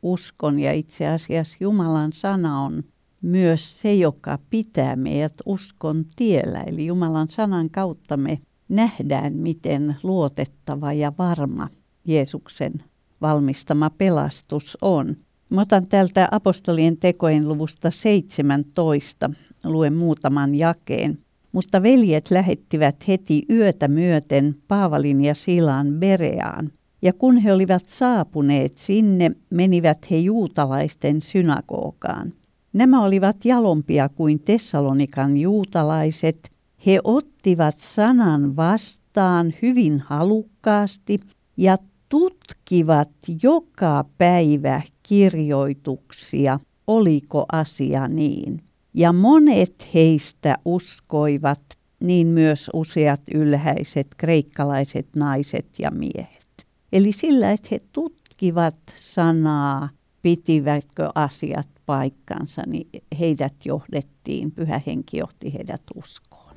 uskon 0.04 0.60
ja 0.60 0.74
itse 0.74 1.08
asiassa 1.08 1.58
Jumalan 1.60 2.12
sana 2.12 2.62
on 2.62 2.84
myös 3.22 3.82
se, 3.82 3.96
joka 3.96 4.40
pitää 4.50 4.96
meidät 4.96 5.34
uskon 5.46 6.06
tiellä. 6.16 6.62
Eli 6.62 6.86
Jumalan 6.86 7.28
sanan 7.28 7.70
kautta 7.70 8.18
me 8.18 8.40
nähdään, 8.70 9.34
miten 9.34 9.96
luotettava 10.04 10.94
ja 10.94 11.14
varma 11.18 11.70
Jeesuksen 12.08 12.74
valmistama 13.22 13.90
pelastus 13.90 14.78
on. 14.82 15.16
Mä 15.50 15.62
otan 15.62 15.88
täältä 15.88 16.28
apostolien 16.32 16.98
tekojen 16.98 17.48
luvusta 17.48 17.92
17, 17.92 19.30
luen 19.64 19.94
muutaman 19.94 20.56
jakeen. 20.56 21.18
Mutta 21.52 21.84
veljet 21.84 22.32
lähettivät 22.32 23.08
heti 23.08 23.44
yötä 23.50 23.88
myöten 23.88 24.56
Paavalin 24.68 25.26
ja 25.26 25.36
Silaan 25.36 25.88
Bereaan– 26.00 26.72
ja 27.04 27.14
kun 27.14 27.38
he 27.38 27.54
olivat 27.54 27.84
saapuneet 27.88 28.78
sinne, 28.78 29.32
menivät 29.50 30.12
he 30.12 30.18
juutalaisten 30.18 31.22
synagogaan. 31.22 32.34
Nämä 32.74 33.04
olivat 33.04 33.46
jalompia 33.46 34.10
kuin 34.10 34.40
Tessalonikan 34.40 35.38
juutalaiset. 35.38 36.52
He 36.86 37.00
ottivat 37.04 37.76
sanan 37.80 38.56
vastaan 38.56 39.54
hyvin 39.62 40.00
halukkaasti 40.00 41.20
ja 41.58 41.78
tutkivat 42.10 43.12
joka 43.44 44.06
päivä 44.18 44.82
kirjoituksia, 45.04 46.60
oliko 46.88 47.46
asia 47.52 48.08
niin. 48.08 48.62
Ja 48.94 49.14
monet 49.14 49.88
heistä 49.94 50.58
uskoivat, 50.66 51.62
niin 52.00 52.28
myös 52.28 52.70
useat 52.74 53.22
ylhäiset 53.34 54.08
kreikkalaiset 54.18 55.08
naiset 55.16 55.66
ja 55.80 55.92
miehet. 55.92 56.43
Eli 56.94 57.12
sillä, 57.12 57.52
että 57.52 57.68
he 57.72 57.78
tutkivat 57.92 58.76
sanaa, 58.96 59.90
pitivätkö 60.22 61.10
asiat 61.16 61.70
paikkansa, 61.86 62.62
niin 62.68 62.88
heidät 63.20 63.54
johdettiin, 63.66 64.52
pyhä 64.52 64.82
henki 64.88 65.18
johti 65.18 65.54
heidät 65.54 65.82
uskoon. 65.96 66.54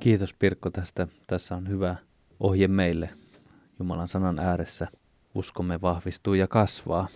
Kiitos 0.00 0.34
Pirkko 0.34 0.70
tästä. 0.70 1.08
Tässä 1.26 1.56
on 1.56 1.68
hyvä 1.68 1.96
ohje 2.40 2.68
meille 2.68 3.10
Jumalan 3.78 4.08
sanan 4.08 4.38
ääressä. 4.38 4.88
Uskomme 5.34 5.80
vahvistuu 5.80 6.34
ja 6.34 6.48
kasvaa. 6.48 7.08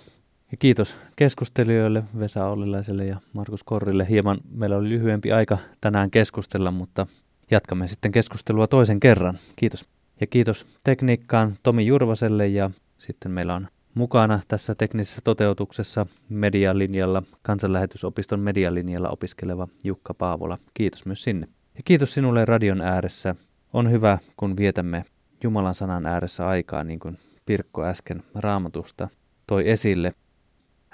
Ja 0.54 0.58
kiitos 0.58 0.96
keskustelijoille 1.16 2.02
Vesa 2.18 2.46
Ollilaiselle 2.46 3.04
ja 3.04 3.16
Markus 3.32 3.64
Korrille. 3.64 4.06
Hieman 4.08 4.38
meillä 4.50 4.76
oli 4.76 4.88
lyhyempi 4.88 5.32
aika 5.32 5.58
tänään 5.80 6.10
keskustella, 6.10 6.70
mutta 6.70 7.06
jatkamme 7.50 7.88
sitten 7.88 8.12
keskustelua 8.12 8.66
toisen 8.66 9.00
kerran. 9.00 9.38
Kiitos. 9.56 9.84
Ja 10.20 10.26
kiitos 10.26 10.66
tekniikkaan 10.84 11.54
Tomi 11.62 11.86
Jurvaselle 11.86 12.46
ja 12.46 12.70
sitten 12.98 13.32
meillä 13.32 13.54
on 13.54 13.68
mukana 13.94 14.40
tässä 14.48 14.74
teknisessä 14.74 15.20
toteutuksessa 15.24 16.06
medialinjalla, 16.28 17.22
kansanlähetysopiston 17.42 18.40
medialinjalla 18.40 19.08
opiskeleva 19.08 19.68
Jukka 19.84 20.14
Paavola. 20.14 20.58
Kiitos 20.74 21.06
myös 21.06 21.22
sinne. 21.22 21.48
Ja 21.76 21.82
kiitos 21.84 22.14
sinulle 22.14 22.44
radion 22.44 22.80
ääressä. 22.80 23.34
On 23.72 23.90
hyvä, 23.90 24.18
kun 24.36 24.56
vietämme 24.56 25.04
Jumalan 25.42 25.74
sanan 25.74 26.06
ääressä 26.06 26.48
aikaa, 26.48 26.84
niin 26.84 26.98
kuin 26.98 27.18
Pirkko 27.46 27.84
äsken 27.84 28.22
raamatusta 28.34 29.08
toi 29.46 29.70
esille. 29.70 30.14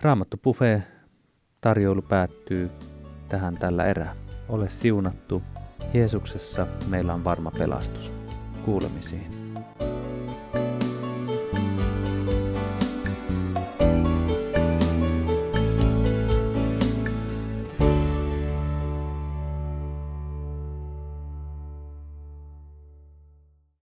Raamattu 0.03 0.37
Buffet 0.37 0.83
tarjoulu 1.61 2.03
päättyy 2.03 2.71
tähän 3.29 3.57
tällä 3.57 3.85
erää. 3.85 4.15
Ole 4.49 4.69
siunattu. 4.69 5.43
Jeesuksessa 5.95 6.67
meillä 6.89 7.15
on 7.15 7.25
varma 7.25 7.51
pelastus. 7.51 8.13
Kuulemisiin. 8.65 9.50